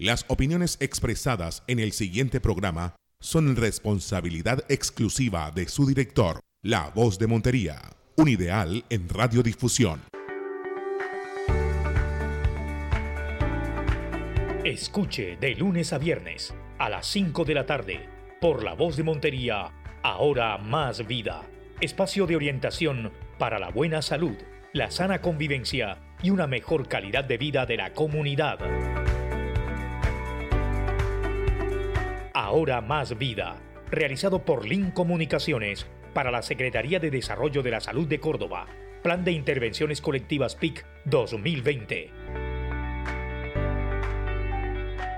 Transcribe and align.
Las 0.00 0.24
opiniones 0.28 0.78
expresadas 0.80 1.62
en 1.66 1.78
el 1.78 1.92
siguiente 1.92 2.40
programa 2.40 2.96
son 3.20 3.54
responsabilidad 3.54 4.64
exclusiva 4.70 5.50
de 5.50 5.68
su 5.68 5.86
director, 5.86 6.40
La 6.62 6.88
Voz 6.88 7.18
de 7.18 7.26
Montería, 7.26 7.82
un 8.16 8.30
ideal 8.30 8.82
en 8.88 9.10
radiodifusión. 9.10 10.00
Escuche 14.64 15.36
de 15.36 15.54
lunes 15.54 15.92
a 15.92 15.98
viernes 15.98 16.54
a 16.78 16.88
las 16.88 17.06
5 17.06 17.44
de 17.44 17.54
la 17.54 17.66
tarde 17.66 18.08
por 18.40 18.64
La 18.64 18.72
Voz 18.72 18.96
de 18.96 19.02
Montería, 19.02 19.70
ahora 20.02 20.56
más 20.56 21.06
vida. 21.06 21.42
Espacio 21.82 22.26
de 22.26 22.36
orientación 22.36 23.12
para 23.38 23.58
la 23.58 23.68
buena 23.68 24.00
salud, 24.00 24.38
la 24.72 24.90
sana 24.90 25.20
convivencia 25.20 25.98
y 26.22 26.30
una 26.30 26.46
mejor 26.46 26.88
calidad 26.88 27.24
de 27.24 27.36
vida 27.36 27.66
de 27.66 27.76
la 27.76 27.92
comunidad. 27.92 28.89
Ahora 32.42 32.80
más 32.80 33.18
vida, 33.18 33.58
realizado 33.90 34.46
por 34.46 34.66
Link 34.66 34.94
Comunicaciones 34.94 35.86
para 36.14 36.30
la 36.30 36.40
Secretaría 36.40 36.98
de 36.98 37.10
Desarrollo 37.10 37.62
de 37.62 37.70
la 37.70 37.80
Salud 37.80 38.08
de 38.08 38.18
Córdoba. 38.18 38.66
Plan 39.02 39.24
de 39.24 39.32
Intervenciones 39.32 40.00
Colectivas 40.00 40.56
PIC 40.56 40.86
2020. 41.04 42.10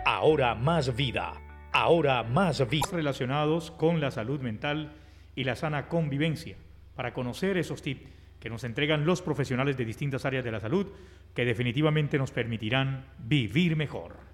Ahora 0.05 0.57
más 0.57 0.97
vida. 0.97 1.35
Ahora 1.71 2.25
más 2.25 2.69
vida. 2.69 2.89
Relacionados 2.91 3.71
con 3.71 4.01
la 4.01 4.11
salud 4.11 4.41
mental 4.41 4.93
y 5.37 5.45
la 5.45 5.55
sana 5.55 5.87
convivencia. 5.87 6.57
Para 6.97 7.15
conocer 7.15 7.57
esos 7.57 7.83
tips 7.83 8.03
que 8.41 8.51
nos 8.51 8.65
entregan 8.65 9.07
los 9.07 9.23
profesionales 9.23 9.77
de 9.77 9.85
distintas 9.85 10.25
áreas 10.25 10.45
de 10.45 10.51
la 10.51 10.59
salud 10.59 10.89
que 11.37 11.45
definitivamente 11.45 12.19
nos 12.19 12.33
permitirán 12.33 13.07
vivir 13.21 13.77
mejor. 13.77 14.32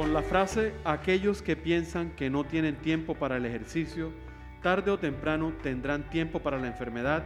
Con 0.00 0.14
la 0.14 0.22
frase, 0.22 0.72
aquellos 0.84 1.42
que 1.42 1.56
piensan 1.56 2.12
que 2.16 2.30
no 2.30 2.44
tienen 2.44 2.76
tiempo 2.76 3.16
para 3.16 3.36
el 3.36 3.44
ejercicio, 3.44 4.14
tarde 4.62 4.90
o 4.90 4.98
temprano 4.98 5.52
tendrán 5.62 6.08
tiempo 6.08 6.38
para 6.40 6.58
la 6.58 6.68
enfermedad, 6.68 7.22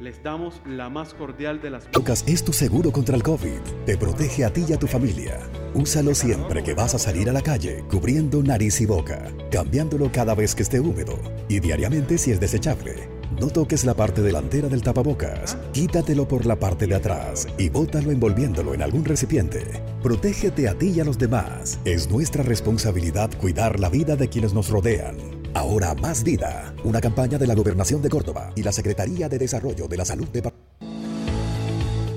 les 0.00 0.20
damos 0.24 0.60
la 0.66 0.90
más 0.90 1.14
cordial 1.14 1.62
de 1.62 1.70
las... 1.70 1.86
Lucas 1.94 2.24
es 2.26 2.44
tu 2.44 2.52
seguro 2.52 2.90
contra 2.90 3.14
el 3.14 3.22
COVID. 3.22 3.60
Te 3.86 3.96
protege 3.96 4.44
a 4.44 4.52
ti 4.52 4.64
y 4.68 4.72
a 4.72 4.80
tu 4.80 4.88
familia. 4.88 5.38
Úsalo 5.74 6.12
siempre 6.12 6.64
que 6.64 6.74
vas 6.74 6.92
a 6.96 6.98
salir 6.98 7.30
a 7.30 7.32
la 7.32 7.40
calle, 7.40 7.84
cubriendo 7.88 8.42
nariz 8.42 8.80
y 8.80 8.86
boca, 8.86 9.22
cambiándolo 9.52 10.10
cada 10.10 10.34
vez 10.34 10.56
que 10.56 10.64
esté 10.64 10.80
húmedo 10.80 11.20
y 11.48 11.60
diariamente 11.60 12.18
si 12.18 12.32
es 12.32 12.40
desechable. 12.40 13.17
No 13.40 13.46
toques 13.50 13.84
la 13.84 13.94
parte 13.94 14.20
delantera 14.20 14.68
del 14.68 14.82
tapabocas, 14.82 15.56
quítatelo 15.72 16.26
por 16.26 16.44
la 16.44 16.58
parte 16.58 16.88
de 16.88 16.96
atrás 16.96 17.46
y 17.56 17.68
bótalo 17.68 18.10
envolviéndolo 18.10 18.74
en 18.74 18.82
algún 18.82 19.04
recipiente. 19.04 19.80
Protégete 20.02 20.68
a 20.68 20.74
ti 20.76 20.88
y 20.96 21.00
a 21.00 21.04
los 21.04 21.18
demás. 21.18 21.78
Es 21.84 22.10
nuestra 22.10 22.42
responsabilidad 22.42 23.30
cuidar 23.38 23.78
la 23.78 23.90
vida 23.90 24.16
de 24.16 24.28
quienes 24.28 24.54
nos 24.54 24.70
rodean. 24.70 25.16
Ahora 25.54 25.94
más 25.94 26.24
vida. 26.24 26.74
Una 26.82 27.00
campaña 27.00 27.38
de 27.38 27.46
la 27.46 27.54
Gobernación 27.54 28.02
de 28.02 28.08
Córdoba 28.08 28.50
y 28.56 28.64
la 28.64 28.72
Secretaría 28.72 29.28
de 29.28 29.38
Desarrollo 29.38 29.86
de 29.86 29.96
la 29.96 30.04
Salud 30.04 30.28
de 30.28 30.42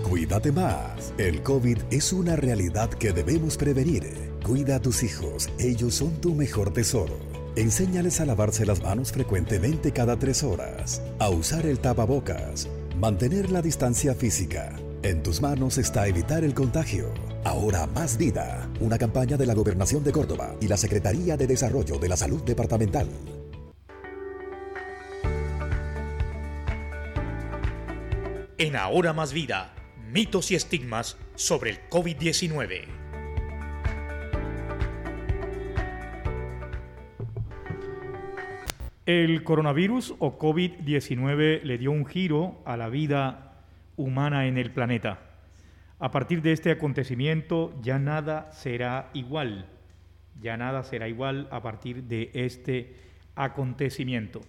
Cuídate 0.09 0.52
más. 0.52 1.14
El 1.19 1.44
COVID 1.44 1.77
es 1.92 2.14
una 2.14 2.36
realidad 2.36 2.89
que 2.89 3.14
debemos 3.14 3.58
prevenir. 3.58 4.31
Cuida 4.44 4.77
a 4.77 4.80
tus 4.81 5.03
hijos. 5.03 5.49
Ellos 5.59 5.94
son 5.94 6.19
tu 6.19 6.33
mejor 6.33 6.73
tesoro. 6.73 7.31
Enséñales 7.58 8.22
a 8.22 8.26
lavarse 8.26 8.66
las 8.66 8.82
manos 8.82 9.12
frecuentemente 9.12 9.92
cada 9.92 10.18
tres 10.18 10.42
horas, 10.42 11.02
a 11.20 11.30
usar 11.30 11.66
el 11.66 11.80
tapabocas, 11.80 12.70
mantener 12.96 13.52
la 13.52 13.62
distancia 13.62 14.16
física. 14.16 14.74
En 15.04 15.22
tus 15.22 15.42
manos 15.42 15.78
está 15.78 16.08
evitar 16.08 16.46
el 16.46 16.54
contagio. 16.54 17.14
Ahora 17.44 17.88
más 17.88 18.18
vida, 18.18 18.70
una 18.80 18.98
campaña 18.98 19.36
de 19.36 19.45
la 19.45 19.54
Gobernación 19.54 20.02
de 20.02 20.14
Córdoba 20.14 20.56
y 20.61 20.70
la 20.70 20.78
Secretaría 20.78 21.36
de 21.36 21.45
Desarrollo 21.45 21.98
de 21.98 22.08
la 22.08 22.16
Salud 22.16 22.42
Departamental. 22.42 23.10
En 28.58 28.78
Ahora 28.78 29.11
más 29.11 29.34
vida, 29.34 29.76
mitos 30.10 30.52
y 30.52 30.56
estigmas 30.56 31.17
sobre 31.36 31.72
el 31.72 31.90
COVID-19. 31.90 33.01
El 39.08 39.44
coronavirus 39.44 40.14
o 40.20 40.38
COVID-19 40.38 41.64
le 41.64 41.78
dio 41.80 41.89
un 41.92 42.06
giro 42.06 42.62
a 42.66 42.78
la 42.78 42.88
vida 42.88 43.64
humana 43.98 44.45
en 44.45 44.60
el 44.60 44.70
planeta. 44.70 45.17
A 45.98 46.12
partir 46.12 46.44
de 46.44 46.52
este 46.52 46.70
acontecimiento 46.70 47.73
ya 47.82 47.98
nada 47.98 48.52
será 48.52 49.10
igual, 49.14 49.66
ya 50.40 50.56
nada 50.56 50.84
será 50.84 51.08
igual 51.08 51.48
a 51.50 51.64
partir 51.64 52.04
de 52.04 52.30
este 52.36 52.95
acontecimiento. 53.36 54.42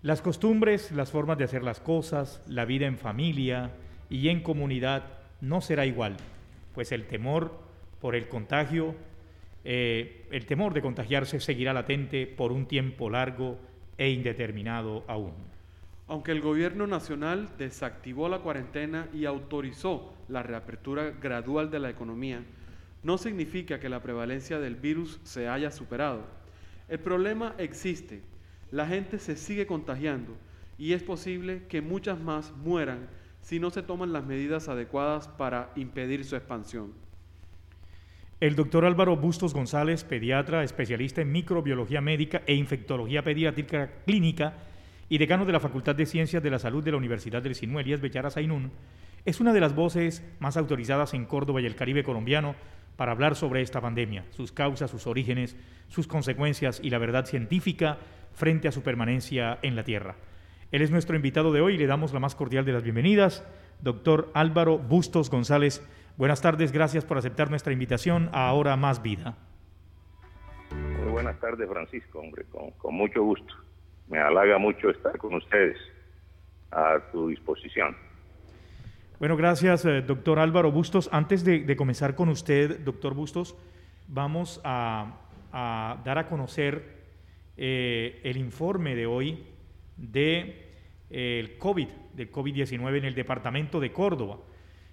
Las 0.00 0.22
costumbres, 0.22 0.90
las 0.92 1.10
formas 1.10 1.36
de 1.36 1.44
hacer 1.44 1.62
las 1.62 1.80
cosas, 1.80 2.42
la 2.46 2.64
vida 2.64 2.86
en 2.86 2.96
familia 2.96 3.72
y 4.08 4.30
en 4.30 4.42
comunidad 4.42 5.04
no 5.42 5.60
será 5.60 5.84
igual, 5.84 6.16
pues 6.74 6.92
el 6.92 7.06
temor 7.06 7.60
por 8.00 8.16
el 8.16 8.26
contagio 8.26 8.94
eh, 9.64 10.26
el 10.30 10.46
temor 10.46 10.72
de 10.74 10.82
contagiarse 10.82 11.40
seguirá 11.40 11.72
latente 11.72 12.26
por 12.26 12.52
un 12.52 12.66
tiempo 12.66 13.10
largo 13.10 13.58
e 13.96 14.10
indeterminado 14.10 15.04
aún. 15.08 15.34
Aunque 16.06 16.32
el 16.32 16.40
gobierno 16.40 16.86
nacional 16.86 17.50
desactivó 17.58 18.28
la 18.28 18.38
cuarentena 18.38 19.08
y 19.12 19.26
autorizó 19.26 20.14
la 20.28 20.42
reapertura 20.42 21.10
gradual 21.10 21.70
de 21.70 21.80
la 21.80 21.90
economía, 21.90 22.42
no 23.02 23.18
significa 23.18 23.78
que 23.78 23.88
la 23.88 24.02
prevalencia 24.02 24.58
del 24.58 24.76
virus 24.76 25.20
se 25.22 25.48
haya 25.48 25.70
superado. 25.70 26.24
El 26.88 26.98
problema 27.00 27.54
existe, 27.58 28.22
la 28.70 28.86
gente 28.86 29.18
se 29.18 29.36
sigue 29.36 29.66
contagiando 29.66 30.34
y 30.78 30.94
es 30.94 31.02
posible 31.02 31.64
que 31.68 31.82
muchas 31.82 32.18
más 32.18 32.52
mueran 32.52 33.08
si 33.42 33.60
no 33.60 33.70
se 33.70 33.82
toman 33.82 34.12
las 34.12 34.24
medidas 34.24 34.68
adecuadas 34.68 35.28
para 35.28 35.72
impedir 35.76 36.24
su 36.24 36.36
expansión. 36.36 36.92
El 38.40 38.54
doctor 38.54 38.84
Álvaro 38.84 39.16
Bustos 39.16 39.52
González, 39.52 40.04
pediatra, 40.04 40.62
especialista 40.62 41.20
en 41.20 41.32
microbiología 41.32 42.00
médica 42.00 42.42
e 42.46 42.54
infectología 42.54 43.24
pediátrica 43.24 43.90
clínica 44.06 44.54
y 45.08 45.18
decano 45.18 45.44
de 45.44 45.50
la 45.50 45.58
Facultad 45.58 45.96
de 45.96 46.06
Ciencias 46.06 46.40
de 46.40 46.50
la 46.50 46.60
Salud 46.60 46.84
de 46.84 46.92
la 46.92 46.98
Universidad 46.98 47.42
del 47.42 47.56
Sinú 47.56 47.80
Elías 47.80 48.00
Bechara 48.00 48.30
Zainún, 48.30 48.70
es 49.24 49.40
una 49.40 49.52
de 49.52 49.58
las 49.58 49.74
voces 49.74 50.24
más 50.38 50.56
autorizadas 50.56 51.14
en 51.14 51.24
Córdoba 51.24 51.60
y 51.60 51.66
el 51.66 51.74
Caribe 51.74 52.04
colombiano 52.04 52.54
para 52.94 53.10
hablar 53.10 53.34
sobre 53.34 53.60
esta 53.60 53.80
pandemia, 53.80 54.24
sus 54.30 54.52
causas, 54.52 54.92
sus 54.92 55.08
orígenes, 55.08 55.56
sus 55.88 56.06
consecuencias 56.06 56.78
y 56.80 56.90
la 56.90 56.98
verdad 56.98 57.26
científica 57.26 57.98
frente 58.34 58.68
a 58.68 58.72
su 58.72 58.82
permanencia 58.82 59.58
en 59.62 59.74
la 59.74 59.82
Tierra. 59.82 60.14
Él 60.70 60.82
es 60.82 60.92
nuestro 60.92 61.16
invitado 61.16 61.52
de 61.52 61.60
hoy 61.60 61.74
y 61.74 61.78
le 61.78 61.88
damos 61.88 62.12
la 62.12 62.20
más 62.20 62.36
cordial 62.36 62.64
de 62.64 62.72
las 62.72 62.84
bienvenidas, 62.84 63.42
doctor 63.82 64.30
Álvaro 64.32 64.78
Bustos 64.78 65.28
González. 65.28 65.82
Buenas 66.18 66.40
tardes, 66.40 66.72
gracias 66.72 67.04
por 67.04 67.16
aceptar 67.16 67.48
nuestra 67.48 67.72
invitación 67.72 68.28
a 68.32 68.48
Ahora 68.48 68.74
Más 68.76 69.00
Vida. 69.00 69.36
Muy 70.72 71.12
buenas 71.12 71.38
tardes, 71.38 71.68
Francisco, 71.70 72.18
hombre, 72.18 72.44
con, 72.76 72.92
mucho 72.92 73.22
gusto. 73.22 73.54
Me 74.08 74.18
halaga 74.18 74.58
mucho 74.58 74.90
estar 74.90 75.16
con 75.16 75.34
ustedes 75.34 75.78
a 76.72 76.98
tu 77.12 77.28
disposición. 77.28 77.96
Bueno, 79.20 79.36
gracias, 79.36 79.84
eh, 79.84 80.02
doctor 80.02 80.40
Álvaro 80.40 80.72
Bustos. 80.72 81.08
Antes 81.12 81.44
de, 81.44 81.76
comenzar 81.76 82.16
con 82.16 82.30
usted, 82.30 82.80
doctor 82.80 83.14
Bustos, 83.14 83.56
vamos 84.08 84.60
a, 84.64 85.20
dar 85.52 86.18
a 86.18 86.26
conocer 86.26 86.82
eh, 87.56 88.20
el 88.24 88.38
informe 88.38 88.96
de 88.96 89.06
hoy 89.06 89.46
de 89.96 90.66
eh, 91.10 91.38
el 91.38 91.58
COVID, 91.58 91.88
del 92.14 92.32
COVID-19 92.32 92.98
en 92.98 93.04
el 93.04 93.14
departamento 93.14 93.78
de 93.78 93.92
Córdoba. 93.92 94.38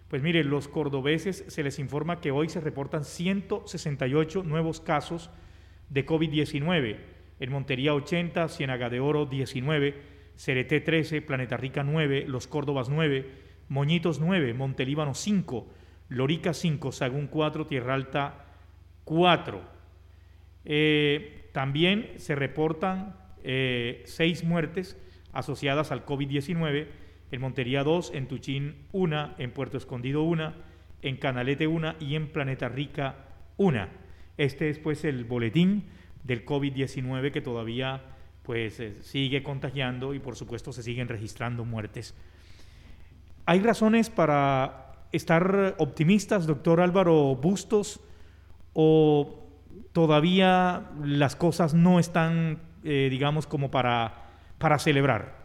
Pues 0.08 0.22
mire, 0.22 0.44
los 0.44 0.68
cordobeses 0.68 1.46
se 1.48 1.64
les 1.64 1.80
informa 1.80 2.22
que 2.22 2.32
hoy 2.32 2.48
se 2.50 2.62
reportan 2.62 3.04
168 3.04 4.44
nuevos 4.44 4.80
casos 4.80 5.32
de 5.90 6.06
COVID-19. 6.06 6.98
En 7.40 7.52
Montería 7.52 7.94
80, 7.94 8.48
Ciénaga 8.48 8.90
de 8.90 9.00
Oro 9.00 9.26
19, 9.26 9.96
Cereté 10.36 10.80
13, 10.80 11.22
Planeta 11.22 11.58
Rica 11.58 11.84
9, 11.84 12.26
Los 12.28 12.48
Córdobas 12.48 12.90
9, 12.90 13.30
Moñitos 13.68 14.20
9, 14.20 14.54
Montelíbano 14.54 15.14
5, 15.16 15.68
Lorica 16.10 16.54
5, 16.54 16.92
Sagún 16.92 17.28
4, 17.28 17.66
Tierra 17.66 17.96
Alta 17.96 18.46
4. 19.06 19.62
Eh, 20.66 21.50
también 21.52 22.14
se 22.18 22.36
reportan 22.36 23.16
eh, 23.44 24.04
seis 24.06 24.44
muertes 24.44 25.00
asociadas 25.32 25.92
al 25.92 26.06
COVID-19 26.06 26.88
en 27.36 27.42
Montería 27.42 27.84
2, 27.84 28.12
en 28.14 28.28
Tuchín 28.28 28.76
1, 28.94 29.36
en 29.38 29.52
Puerto 29.52 29.78
Escondido 29.78 30.24
1, 30.24 30.54
en 31.02 31.18
Canalete 31.18 31.68
1 31.68 31.96
y 32.00 32.16
en 32.16 32.30
Planeta 32.30 32.70
Rica 32.70 33.16
1. 33.58 33.88
Este 34.38 34.70
es 34.70 34.80
pues 34.80 35.04
el 35.04 35.26
boletín 35.26 35.84
del 36.24 36.46
COVID-19 36.46 37.32
que 37.32 37.42
todavía 37.42 38.02
pues 38.42 38.82
sigue 39.02 39.44
contagiando 39.44 40.14
y 40.14 40.20
por 40.20 40.36
supuesto 40.36 40.72
se 40.72 40.82
siguen 40.82 41.10
registrando 41.10 41.66
muertes. 41.66 42.16
¿Hay 43.46 43.60
razones 43.60 44.10
para 44.10 44.94
estar 45.12 45.76
optimistas, 45.78 46.48
doctor 46.48 46.80
Álvaro 46.80 47.36
Bustos, 47.36 48.00
o 48.74 49.46
todavía 49.92 50.90
las 51.04 51.36
cosas 51.36 51.74
no 51.74 52.00
están, 52.00 52.60
eh, 52.84 53.08
digamos, 53.12 53.46
como 53.46 53.72
para, 53.72 54.26
para 54.58 54.80
celebrar? 54.80 55.45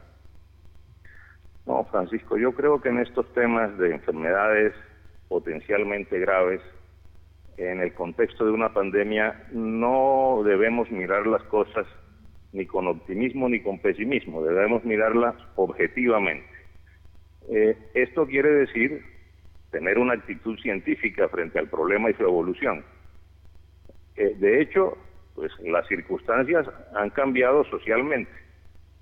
No, 1.67 1.85
Francisco, 1.91 2.37
yo 2.37 2.53
creo 2.53 2.81
que 2.81 2.89
en 2.89 2.99
estos 2.99 3.33
temas 3.33 3.77
de 3.79 3.93
enfermedades 3.93 4.75
potencialmente 5.29 6.19
graves, 6.19 6.61
en 7.57 7.81
el 7.81 7.93
contexto 7.95 8.45
de 8.45 8.53
una 8.53 8.73
pandemia, 8.73 9.47
no 9.53 10.43
debemos 10.45 10.91
mirar 10.91 11.27
las 11.27 11.43
cosas 11.45 11.87
ni 12.53 12.67
con 12.67 12.89
optimismo 12.89 13.49
ni 13.49 13.61
con 13.61 13.79
pesimismo, 13.79 14.43
debemos 14.43 14.85
mirarlas 14.85 15.37
objetivamente. 15.57 16.49
Eh, 17.49 17.77
esto 17.95 18.27
quiere 18.27 18.51
decir 18.51 19.03
tener 19.71 19.99
una 19.99 20.15
actitud 20.15 20.59
científica 20.59 21.29
frente 21.29 21.59
al 21.59 21.69
problema 21.69 22.11
y 22.11 22.15
su 22.15 22.23
evolución. 22.23 22.85
Eh, 24.17 24.35
de 24.39 24.61
hecho, 24.61 24.99
pues 25.35 25.53
las 25.61 25.87
circunstancias 25.87 26.67
han 26.95 27.11
cambiado 27.11 27.65
socialmente, 27.65 28.31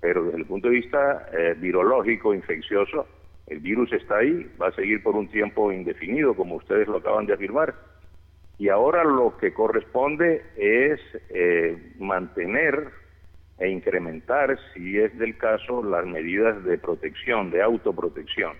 pero 0.01 0.23
desde 0.23 0.37
el 0.37 0.45
punto 0.45 0.69
de 0.69 0.75
vista 0.75 1.29
eh, 1.33 1.55
virológico, 1.57 2.33
infeccioso, 2.33 3.07
el 3.47 3.59
virus 3.59 3.91
está 3.93 4.17
ahí, 4.17 4.49
va 4.61 4.67
a 4.67 4.71
seguir 4.73 5.01
por 5.03 5.15
un 5.15 5.27
tiempo 5.27 5.71
indefinido, 5.71 6.35
como 6.35 6.55
ustedes 6.55 6.87
lo 6.87 6.97
acaban 6.97 7.25
de 7.25 7.33
afirmar. 7.33 7.73
Y 8.57 8.69
ahora 8.69 9.03
lo 9.03 9.37
que 9.37 9.53
corresponde 9.53 10.43
es 10.55 10.99
eh, 11.29 11.93
mantener 11.97 12.89
e 13.57 13.69
incrementar, 13.69 14.57
si 14.73 14.97
es 14.97 15.17
del 15.17 15.37
caso, 15.37 15.83
las 15.83 16.05
medidas 16.05 16.63
de 16.63 16.77
protección, 16.77 17.51
de 17.51 17.61
autoprotección. 17.61 18.53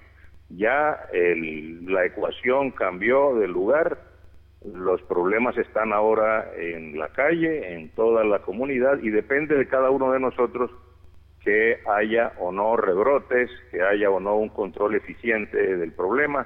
Ya 0.49 0.99
la 1.13 2.05
ecuación 2.05 2.71
cambió 2.71 3.35
de 3.35 3.47
lugar, 3.47 3.99
los 4.65 5.01
problemas 5.03 5.57
están 5.57 5.93
ahora 5.93 6.51
en 6.57 6.97
la 6.97 7.09
calle, 7.09 7.73
en 7.75 7.89
toda 7.89 8.23
la 8.23 8.39
comunidad, 8.39 8.99
y 9.01 9.09
depende 9.09 9.55
de 9.55 9.67
cada 9.67 9.89
uno 9.89 10.11
de 10.11 10.19
nosotros 10.19 10.71
que 11.49 11.79
haya 11.89 12.33
o 12.37 12.51
no 12.51 12.77
rebrotes, 12.77 13.49
que 13.71 13.81
haya 13.81 14.11
o 14.11 14.19
no 14.19 14.35
un 14.35 14.49
control 14.49 14.93
eficiente 14.93 15.57
del 15.77 15.91
problema. 15.93 16.45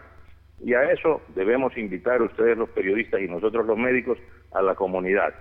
Y 0.61 0.75
a 0.75 0.93
eso 0.93 1.21
debemos 1.35 1.77
invitar 1.77 2.21
ustedes 2.21 2.57
los 2.57 2.69
periodistas 2.69 3.19
y 3.19 3.27
nosotros 3.27 3.65
los 3.65 3.77
médicos 3.77 4.17
a 4.53 4.61
la 4.61 4.75
comunidad. 4.75 5.33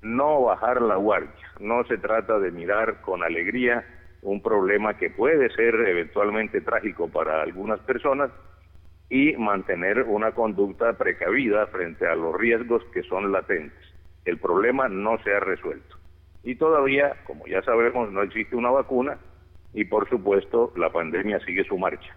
No 0.00 0.44
bajar 0.44 0.80
la 0.80 0.96
guardia. 0.96 1.52
No 1.58 1.84
se 1.84 1.98
trata 1.98 2.38
de 2.38 2.50
mirar 2.50 3.02
con 3.02 3.22
alegría 3.22 3.84
un 4.22 4.40
problema 4.40 4.96
que 4.96 5.10
puede 5.10 5.50
ser 5.50 5.74
eventualmente 5.74 6.62
trágico 6.62 7.10
para 7.10 7.42
algunas 7.42 7.80
personas 7.80 8.30
y 9.10 9.36
mantener 9.36 10.04
una 10.04 10.32
conducta 10.32 10.94
precavida 10.94 11.66
frente 11.66 12.06
a 12.06 12.14
los 12.14 12.34
riesgos 12.38 12.82
que 12.94 13.02
son 13.02 13.32
latentes. 13.32 13.76
El 14.24 14.38
problema 14.38 14.88
no 14.88 15.22
se 15.22 15.34
ha 15.34 15.40
resuelto. 15.40 15.99
Y 16.42 16.54
todavía, 16.54 17.16
como 17.24 17.46
ya 17.46 17.62
sabemos, 17.62 18.10
no 18.10 18.22
existe 18.22 18.56
una 18.56 18.70
vacuna 18.70 19.18
y 19.74 19.84
por 19.84 20.08
supuesto 20.08 20.72
la 20.76 20.90
pandemia 20.90 21.40
sigue 21.40 21.64
su 21.64 21.78
marcha. 21.78 22.16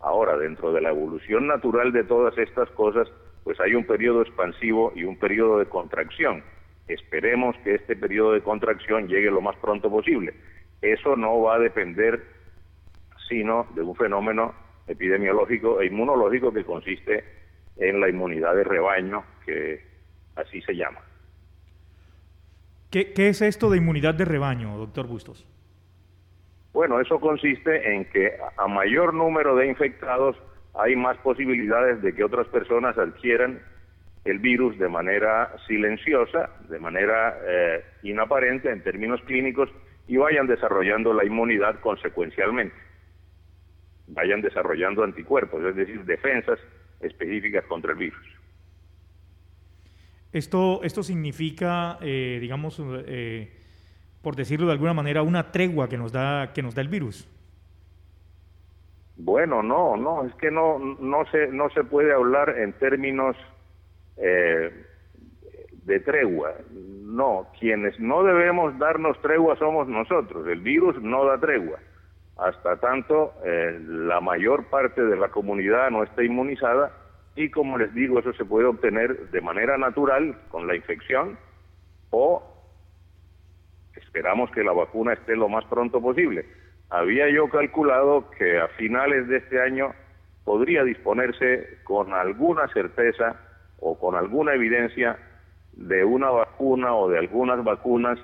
Ahora, 0.00 0.36
dentro 0.36 0.72
de 0.72 0.80
la 0.80 0.90
evolución 0.90 1.46
natural 1.46 1.92
de 1.92 2.04
todas 2.04 2.36
estas 2.36 2.68
cosas, 2.70 3.08
pues 3.44 3.58
hay 3.60 3.74
un 3.74 3.84
periodo 3.84 4.22
expansivo 4.22 4.92
y 4.94 5.04
un 5.04 5.18
periodo 5.18 5.58
de 5.58 5.66
contracción. 5.66 6.42
Esperemos 6.88 7.56
que 7.64 7.76
este 7.76 7.96
periodo 7.96 8.32
de 8.32 8.42
contracción 8.42 9.08
llegue 9.08 9.30
lo 9.30 9.40
más 9.40 9.56
pronto 9.56 9.90
posible. 9.90 10.34
Eso 10.80 11.16
no 11.16 11.40
va 11.40 11.54
a 11.54 11.58
depender 11.60 12.22
sino 13.28 13.66
de 13.74 13.82
un 13.82 13.94
fenómeno 13.94 14.54
epidemiológico 14.86 15.80
e 15.80 15.86
inmunológico 15.86 16.52
que 16.52 16.64
consiste 16.64 17.24
en 17.76 18.00
la 18.00 18.08
inmunidad 18.08 18.54
de 18.54 18.64
rebaño, 18.64 19.24
que 19.46 19.80
así 20.36 20.60
se 20.62 20.74
llama. 20.74 21.00
¿Qué, 22.92 23.14
es 23.16 23.40
esto 23.40 23.70
de 23.70 23.78
inmunidad 23.78 24.14
de 24.14 24.26
rebaño, 24.26 24.76
doctor 24.76 25.06
Bustos? 25.06 25.46
Bueno, 26.74 27.00
eso 27.00 27.18
consiste 27.20 27.94
en 27.94 28.04
que 28.04 28.34
a 28.58 28.68
mayor 28.68 29.14
número 29.14 29.56
de 29.56 29.66
infectados 29.66 30.36
hay 30.74 30.94
más 30.94 31.16
posibilidades 31.18 32.02
de 32.02 32.14
que 32.14 32.22
otras 32.22 32.46
personas 32.48 32.98
adquieran 32.98 33.62
el 34.26 34.38
virus 34.40 34.78
de 34.78 34.90
manera 34.90 35.54
silenciosa, 35.66 36.50
de 36.68 36.78
manera 36.78 37.38
eh, 37.46 37.82
inaparente 38.02 38.70
en 38.70 38.82
términos 38.82 39.22
clínicos 39.22 39.70
y 40.06 40.18
vayan 40.18 40.46
desarrollando 40.46 41.14
la 41.14 41.24
inmunidad 41.24 41.80
consecuencialmente. 41.80 42.76
Vayan 44.08 44.42
desarrollando 44.42 45.02
anticuerpos, 45.02 45.64
es 45.64 45.76
decir, 45.76 46.04
defensas 46.04 46.58
específicas 47.00 47.64
contra 47.64 47.92
el 47.92 47.98
virus. 47.98 48.31
Esto, 50.32 50.80
esto 50.82 51.02
significa, 51.02 51.98
eh, 52.00 52.38
digamos, 52.40 52.80
eh, 53.06 53.52
por 54.22 54.34
decirlo 54.34 54.66
de 54.66 54.72
alguna 54.72 54.94
manera, 54.94 55.22
una 55.22 55.52
tregua 55.52 55.88
que 55.88 55.98
nos 55.98 56.10
da, 56.10 56.52
que 56.54 56.62
nos 56.62 56.74
da 56.74 56.80
el 56.80 56.88
virus. 56.88 57.28
Bueno, 59.16 59.62
no, 59.62 59.96
no, 59.96 60.24
es 60.24 60.34
que 60.36 60.50
no, 60.50 60.78
no, 60.78 61.26
se, 61.30 61.48
no 61.48 61.68
se 61.70 61.84
puede 61.84 62.14
hablar 62.14 62.58
en 62.58 62.72
términos 62.72 63.36
eh, 64.16 64.72
de 65.84 66.00
tregua. 66.00 66.54
No, 66.70 67.48
quienes 67.60 68.00
no 68.00 68.24
debemos 68.24 68.78
darnos 68.78 69.20
tregua 69.20 69.56
somos 69.56 69.86
nosotros. 69.86 70.46
El 70.46 70.60
virus 70.60 71.00
no 71.02 71.26
da 71.26 71.38
tregua. 71.38 71.78
Hasta 72.38 72.80
tanto, 72.80 73.34
la 73.44 74.20
mayor 74.22 74.64
parte 74.70 75.04
de 75.04 75.16
la 75.16 75.28
comunidad 75.28 75.90
no 75.90 76.02
esté 76.02 76.24
inmunizada, 76.24 76.90
y 77.34 77.50
como 77.50 77.78
les 77.78 77.92
digo, 77.94 78.18
eso 78.18 78.32
se 78.34 78.44
puede 78.44 78.66
obtener 78.66 79.30
de 79.30 79.40
manera 79.40 79.78
natural 79.78 80.36
con 80.50 80.66
la 80.66 80.76
infección 80.76 81.38
o 82.10 82.42
esperamos 83.96 84.50
que 84.50 84.62
la 84.62 84.72
vacuna 84.72 85.14
esté 85.14 85.36
lo 85.36 85.48
más 85.48 85.64
pronto 85.64 86.00
posible. 86.00 86.44
Había 86.90 87.30
yo 87.30 87.48
calculado 87.48 88.30
que 88.36 88.58
a 88.58 88.68
finales 88.68 89.28
de 89.28 89.38
este 89.38 89.62
año 89.62 89.94
podría 90.44 90.84
disponerse 90.84 91.78
con 91.84 92.12
alguna 92.12 92.68
certeza 92.68 93.36
o 93.80 93.98
con 93.98 94.14
alguna 94.14 94.54
evidencia 94.54 95.16
de 95.72 96.04
una 96.04 96.28
vacuna 96.30 96.94
o 96.94 97.08
de 97.08 97.18
algunas 97.18 97.64
vacunas, 97.64 98.18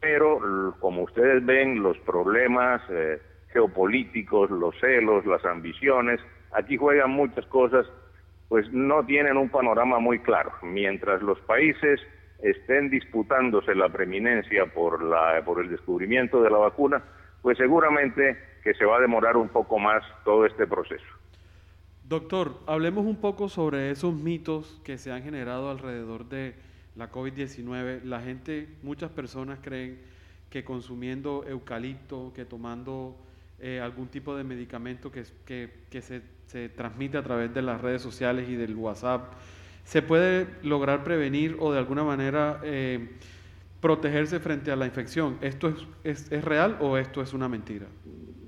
pero 0.00 0.76
como 0.78 1.02
ustedes 1.02 1.44
ven, 1.44 1.82
los 1.82 1.98
problemas 1.98 2.80
eh, 2.90 3.20
geopolíticos, 3.52 4.50
los 4.50 4.78
celos, 4.78 5.26
las 5.26 5.44
ambiciones, 5.44 6.20
aquí 6.52 6.76
juegan 6.76 7.10
muchas 7.10 7.44
cosas 7.46 7.86
pues 8.48 8.70
no 8.72 9.04
tienen 9.04 9.36
un 9.36 9.48
panorama 9.48 9.98
muy 9.98 10.20
claro. 10.20 10.52
Mientras 10.62 11.22
los 11.22 11.38
países 11.40 12.00
estén 12.40 12.90
disputándose 12.90 13.74
la 13.74 13.88
preeminencia 13.88 14.66
por, 14.66 15.02
la, 15.02 15.42
por 15.44 15.62
el 15.62 15.70
descubrimiento 15.70 16.42
de 16.42 16.50
la 16.50 16.58
vacuna, 16.58 17.02
pues 17.42 17.58
seguramente 17.58 18.36
que 18.62 18.74
se 18.74 18.84
va 18.84 18.98
a 18.98 19.00
demorar 19.00 19.36
un 19.36 19.48
poco 19.48 19.78
más 19.78 20.02
todo 20.24 20.46
este 20.46 20.66
proceso. 20.66 21.04
Doctor, 22.08 22.60
hablemos 22.66 23.04
un 23.04 23.20
poco 23.20 23.48
sobre 23.48 23.90
esos 23.90 24.14
mitos 24.14 24.80
que 24.84 24.96
se 24.96 25.10
han 25.10 25.22
generado 25.22 25.70
alrededor 25.70 26.28
de 26.28 26.54
la 26.94 27.10
COVID-19. 27.10 28.02
La 28.04 28.20
gente, 28.20 28.68
muchas 28.82 29.10
personas 29.10 29.58
creen 29.60 29.98
que 30.50 30.64
consumiendo 30.64 31.44
eucalipto, 31.46 32.32
que 32.34 32.44
tomando 32.44 33.16
eh, 33.60 33.80
algún 33.80 34.08
tipo 34.08 34.36
de 34.36 34.44
medicamento 34.44 35.10
que, 35.10 35.24
que 35.90 36.02
se 36.02 36.22
se 36.46 36.68
transmite 36.68 37.18
a 37.18 37.22
través 37.22 37.52
de 37.52 37.62
las 37.62 37.80
redes 37.80 38.02
sociales 38.02 38.48
y 38.48 38.56
del 38.56 38.74
WhatsApp, 38.76 39.32
se 39.84 40.02
puede 40.02 40.46
lograr 40.62 41.04
prevenir 41.04 41.56
o 41.60 41.72
de 41.72 41.78
alguna 41.78 42.04
manera 42.04 42.60
eh, 42.62 43.08
protegerse 43.80 44.40
frente 44.40 44.70
a 44.70 44.76
la 44.76 44.86
infección. 44.86 45.38
¿Esto 45.40 45.72
es, 46.02 46.32
es, 46.32 46.44
real 46.44 46.76
o 46.80 46.96
esto 46.96 47.20
es 47.20 47.34
una 47.34 47.48
mentira? 47.48 47.86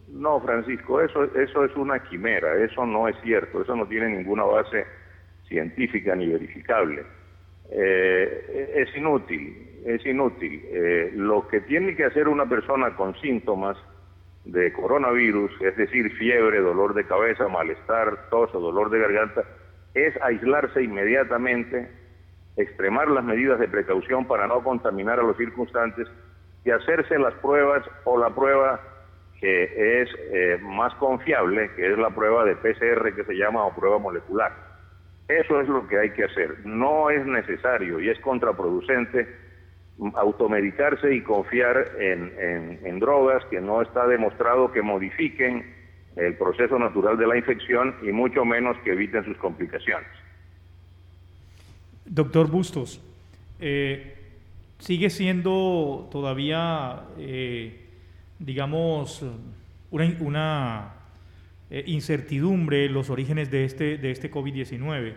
No, 0.09 0.41
Francisco, 0.41 1.00
eso, 1.00 1.25
eso 1.37 1.65
es 1.65 1.77
una 1.77 2.03
quimera, 2.03 2.57
eso 2.57 2.85
no 2.87 3.07
es 3.07 3.17
cierto, 3.23 3.62
eso 3.62 3.77
no 3.77 3.87
tiene 3.87 4.09
ninguna 4.17 4.45
base 4.45 4.85
científica 5.47 6.15
ni 6.17 6.27
verificable. 6.27 7.05
Eh, 7.71 8.75
es 8.77 8.97
inútil, 8.97 9.81
es 9.85 10.05
inútil. 10.07 10.62
Eh, 10.71 11.12
lo 11.15 11.47
que 11.47 11.61
tiene 11.61 11.95
que 11.95 12.05
hacer 12.05 12.27
una 12.27 12.49
persona 12.49 12.97
con 12.97 13.15
síntomas 13.21 13.77
de 14.49 14.73
coronavirus, 14.73 15.52
es 15.61 15.76
decir, 15.76 16.11
fiebre, 16.17 16.61
dolor 16.61 16.95
de 16.95 17.05
cabeza, 17.05 17.49
malestar, 17.49 18.31
tos 18.31 18.55
o 18.55 18.61
dolor 18.61 18.88
de 18.88 18.99
garganta, 18.99 19.45
es 19.93 20.14
aislarse 20.23 20.83
inmediatamente, 20.83 21.90
extremar 22.57 23.09
las 23.11 23.25
medidas 23.25 23.61
de 23.61 23.69
precaución 23.69 24.26
para 24.26 24.47
no 24.47 24.62
contaminar 24.64 25.21
a 25.21 25.23
los 25.23 25.37
circunstantes 25.37 26.09
y 26.64 26.71
hacerse 26.71 27.19
las 27.19 27.35
pruebas 27.35 27.85
o 28.05 28.19
la 28.19 28.31
prueba 28.35 28.81
que 29.38 30.02
es 30.02 30.09
eh, 30.33 30.59
más 30.62 30.95
confiable, 30.95 31.71
que 31.76 31.93
es 31.93 31.99
la 31.99 32.11
prueba 32.11 32.45
de 32.45 32.57
PCR 32.57 33.14
que 33.14 33.25
se 33.25 33.35
llama 33.35 33.64
o 33.64 33.75
prueba 33.75 33.99
molecular. 33.99 34.52
Eso 35.28 35.61
es 35.61 35.69
lo 35.69 35.87
que 35.87 35.99
hay 35.99 36.11
que 36.11 36.25
hacer. 36.25 36.64
No 36.64 37.11
es 37.11 37.25
necesario 37.26 38.00
y 38.00 38.09
es 38.09 38.19
contraproducente 38.21 39.28
automedicarse 40.14 41.14
y 41.14 41.23
confiar 41.23 41.90
en, 41.99 43.00
drogas 43.00 43.45
que 43.47 43.61
no 43.61 43.83
está 43.83 44.07
demostrado 44.07 44.71
que 44.73 44.83
modifiquen 44.83 45.64
el 46.17 46.35
proceso 46.35 46.78
natural 46.78 47.17
de 47.17 47.26
la 47.26 47.37
infección 47.37 47.95
y 48.02 48.12
mucho 48.12 48.45
menos 48.45 48.76
que 48.78 48.93
eviten 48.93 49.25
sus 49.25 49.37
complicaciones. 49.38 50.09
Doctor 52.05 52.50
Bustos, 52.50 53.00
eh, 53.61 54.14
sigue 54.78 55.11
siendo 55.11 56.09
todavía, 56.11 57.05
eh, 57.19 57.87
digamos, 58.38 59.25
una, 59.90 60.95
eh, 61.71 61.85
incertidumbre 61.87 62.88
los 62.88 63.11
orígenes 63.11 63.50
de 63.50 63.64
este, 63.64 63.99
de 63.99 64.11
este 64.11 64.31
COVID-19. 64.31 65.14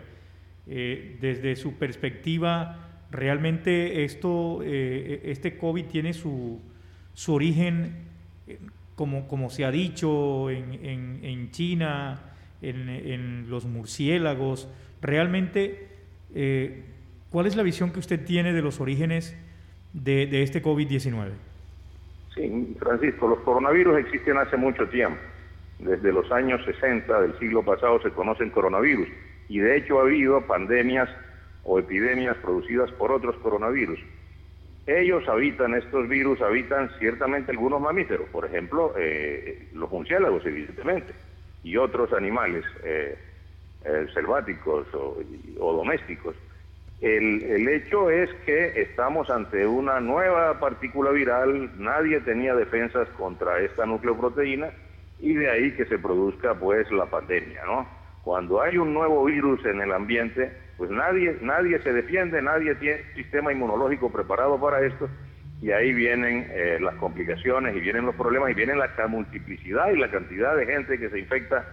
desde 0.66 1.56
su 1.56 1.74
perspectiva, 1.74 2.91
realmente 3.12 4.04
esto, 4.04 4.62
eh, 4.64 5.22
este 5.26 5.58
COVID 5.58 5.86
tiene 5.86 6.14
su, 6.14 6.60
su 7.14 7.34
origen, 7.34 8.08
eh, 8.48 8.58
como, 8.96 9.28
como, 9.28 9.50
se 9.50 9.66
ha 9.66 9.72
dicho, 9.72 10.50
en, 10.50 11.20
en, 11.24 11.52
China, 11.52 12.20
en, 12.62 12.90
en, 12.90 13.50
los 13.50 13.66
murciélagos. 13.66 14.70
Realmente, 15.02 15.88
eh, 16.34 16.84
¿cuál 17.30 17.48
es 17.48 17.56
la 17.56 17.64
visión 17.64 17.92
que 17.92 18.00
usted 18.00 18.24
tiene 18.24 18.54
de 18.54 18.62
los 18.62 18.80
orígenes 18.80 19.36
de, 19.94 20.28
de 20.28 20.44
este 20.44 20.64
COVID-19? 20.64 21.32
Sí, 22.36 22.76
Francisco, 22.80 23.28
los 23.28 23.40
coronavirus 23.40 24.00
existen 24.00 24.38
hace 24.38 24.56
mucho 24.56 24.88
tiempo. 24.88 25.20
Desde 25.80 26.14
los 26.14 26.32
años 26.32 26.64
60 26.64 27.22
del 27.22 27.38
siglo 27.40 27.64
pasado 27.64 28.02
se 28.02 28.12
conocen 28.12 28.52
coronavirus 28.52 29.08
y 29.50 29.60
de 29.60 29.78
hecho 29.78 30.00
ha 30.00 30.04
habido 30.04 30.46
pandemias 30.46 31.10
o 31.64 31.80
epidemias 31.80 32.38
producidas 32.38 32.92
por 32.92 33.12
otros 33.12 33.36
coronavirus. 33.38 34.00
Ellos 34.88 35.28
habitan, 35.30 35.76
estos 35.76 36.08
virus 36.10 36.42
habitan 36.42 36.90
ciertamente 36.98 37.52
algunos 37.52 37.80
mamíferos, 37.80 38.28
por 38.30 38.46
ejemplo, 38.46 38.94
eh, 38.98 39.70
los 39.74 39.92
murciélagos, 39.92 40.46
evidentemente, 40.46 41.14
y 41.64 41.78
otros 41.78 42.12
animales 42.14 42.66
eh, 42.84 43.18
eh, 43.86 44.08
selváticos 44.14 44.88
o, 44.94 45.74
domésticos. 45.74 46.36
El, 47.00 47.44
el, 47.44 47.68
hecho 47.68 48.10
es 48.10 48.30
que 48.46 48.82
estamos 48.82 49.30
ante 49.30 49.66
una 49.66 50.00
nueva 50.00 50.60
partícula 50.60 51.12
viral, 51.12 51.72
nadie 51.78 52.20
tenía 52.22 52.54
defensas 52.54 53.08
contra 53.10 53.60
esta 53.60 53.86
nucleoproteína 53.86 54.70
y 55.20 55.34
de 55.34 55.50
ahí 55.50 55.72
que 55.72 55.86
se 55.86 55.98
produzca 56.00 56.56
pues 56.56 56.92
la 56.92 57.06
pandemia, 57.06 57.64
¿no? 57.66 57.88
Cuando 58.24 58.62
hay 58.62 58.78
un 58.78 58.94
nuevo 58.94 59.26
virus 59.26 59.66
en 59.66 59.82
el 59.82 59.92
ambiente, 59.92 60.52
pues 60.82 60.90
nadie, 60.90 61.38
nadie 61.42 61.80
se 61.84 61.94
defiende, 61.94 62.42
nadie 62.42 62.74
tiene 62.74 63.04
sistema 63.14 63.52
inmunológico 63.52 64.12
preparado 64.12 64.60
para 64.60 64.84
esto 64.84 65.08
y 65.62 65.70
ahí 65.70 65.94
vienen 65.94 66.48
eh, 66.50 66.80
las 66.82 66.96
complicaciones 66.96 67.76
y 67.76 67.80
vienen 67.80 68.08
los 68.08 68.16
problemas 68.16 68.50
y 68.50 68.56
vienen 68.56 68.80
la 68.80 68.90
multiplicidad 69.08 69.92
y 69.92 70.00
la 70.00 70.10
cantidad 70.10 70.58
de 70.58 70.66
gente 70.66 70.98
que 70.98 71.12
se 71.12 71.20
infecta 71.20 71.68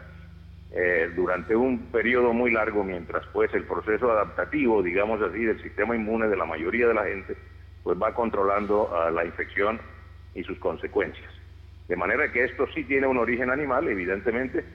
eh, 0.72 1.10
durante 1.16 1.56
un 1.56 1.90
periodo 1.90 2.34
muy 2.34 2.50
largo 2.50 2.84
mientras 2.84 3.24
pues 3.32 3.50
el 3.54 3.64
proceso 3.64 4.12
adaptativo, 4.12 4.82
digamos 4.82 5.22
así, 5.22 5.42
del 5.42 5.62
sistema 5.62 5.96
inmune 5.96 6.28
de 6.28 6.36
la 6.36 6.44
mayoría 6.44 6.86
de 6.86 6.92
la 6.92 7.04
gente 7.06 7.34
pues 7.82 7.96
va 7.98 8.12
controlando 8.12 8.92
la 9.10 9.24
infección 9.24 9.80
y 10.34 10.44
sus 10.44 10.58
consecuencias. 10.58 11.32
De 11.88 11.96
manera 11.96 12.30
que 12.30 12.44
esto 12.44 12.66
sí 12.74 12.84
tiene 12.84 13.06
un 13.06 13.16
origen 13.16 13.48
animal, 13.48 13.88
evidentemente, 13.88 14.66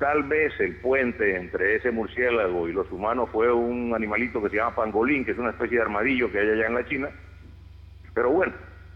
Tal 0.00 0.22
vez 0.22 0.58
el 0.60 0.76
puente 0.76 1.36
entre 1.36 1.76
ese 1.76 1.90
murciélago 1.90 2.66
y 2.66 2.72
los 2.72 2.90
humanos 2.90 3.28
fue 3.30 3.52
un 3.52 3.94
animalito 3.94 4.42
que 4.42 4.48
se 4.48 4.56
llama 4.56 4.74
pangolín, 4.74 5.26
que 5.26 5.32
es 5.32 5.38
una 5.38 5.50
especie 5.50 5.76
de 5.76 5.82
armadillo 5.82 6.32
que 6.32 6.38
hay 6.38 6.48
allá 6.48 6.68
en 6.68 6.74
la 6.74 6.86
China. 6.86 7.10
Pero 8.14 8.30
bueno, 8.30 8.54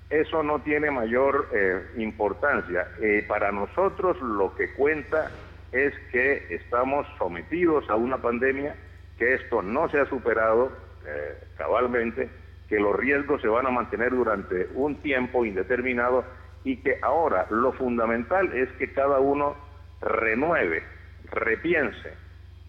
eso 0.09 0.43
no 0.43 0.61
tiene 0.61 0.91
mayor 0.91 1.51
eh, 1.53 1.83
importancia. 1.99 2.89
Eh, 3.03 3.23
para 3.29 3.53
nosotros 3.53 4.19
lo 4.23 4.55
que 4.55 4.73
cuenta 4.73 5.31
es 5.73 5.93
que 6.11 6.47
estamos 6.49 7.07
sometidos 7.19 7.85
a 7.91 7.97
una 7.97 8.17
pandemia, 8.17 8.75
que 9.19 9.35
esto 9.35 9.61
no 9.61 9.91
se 9.91 10.01
ha 10.01 10.07
superado 10.07 10.73
eh, 11.07 11.39
cabalmente, 11.59 12.31
que 12.67 12.81
los 12.81 12.97
riesgos 12.97 13.43
se 13.43 13.49
van 13.49 13.67
a 13.67 13.71
mantener 13.71 14.13
durante 14.13 14.69
un 14.75 14.97
tiempo 15.03 15.45
indeterminado 15.45 16.25
y 16.65 16.79
que 16.79 16.97
ahora 17.03 17.47
lo 17.51 17.73
fundamental 17.73 18.51
es 18.55 18.71
que 18.79 18.91
cada 18.91 19.21
uno 19.21 19.55
renueve 20.01 20.94
repiense 21.31 22.13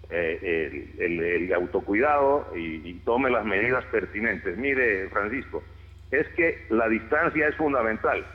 eh, 0.10 0.94
el, 1.00 1.54
autocuidado 1.54 2.48
y, 2.56 2.94
tome 3.06 3.30
las 3.30 3.46
medidas 3.46 3.84
pertinentes. 3.86 4.58
Mire, 4.58 5.10
Francisco, 5.10 5.64
es 6.12 6.28
que 6.30 6.66
la 6.70 6.88
distancia 6.88 7.48
es 7.48 7.56
fundamental. 7.56 8.26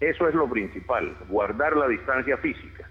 Eso 0.00 0.28
es 0.28 0.34
lo 0.34 0.48
principal, 0.48 1.16
guardar 1.28 1.76
la 1.76 1.88
distancia 1.88 2.36
física. 2.38 2.88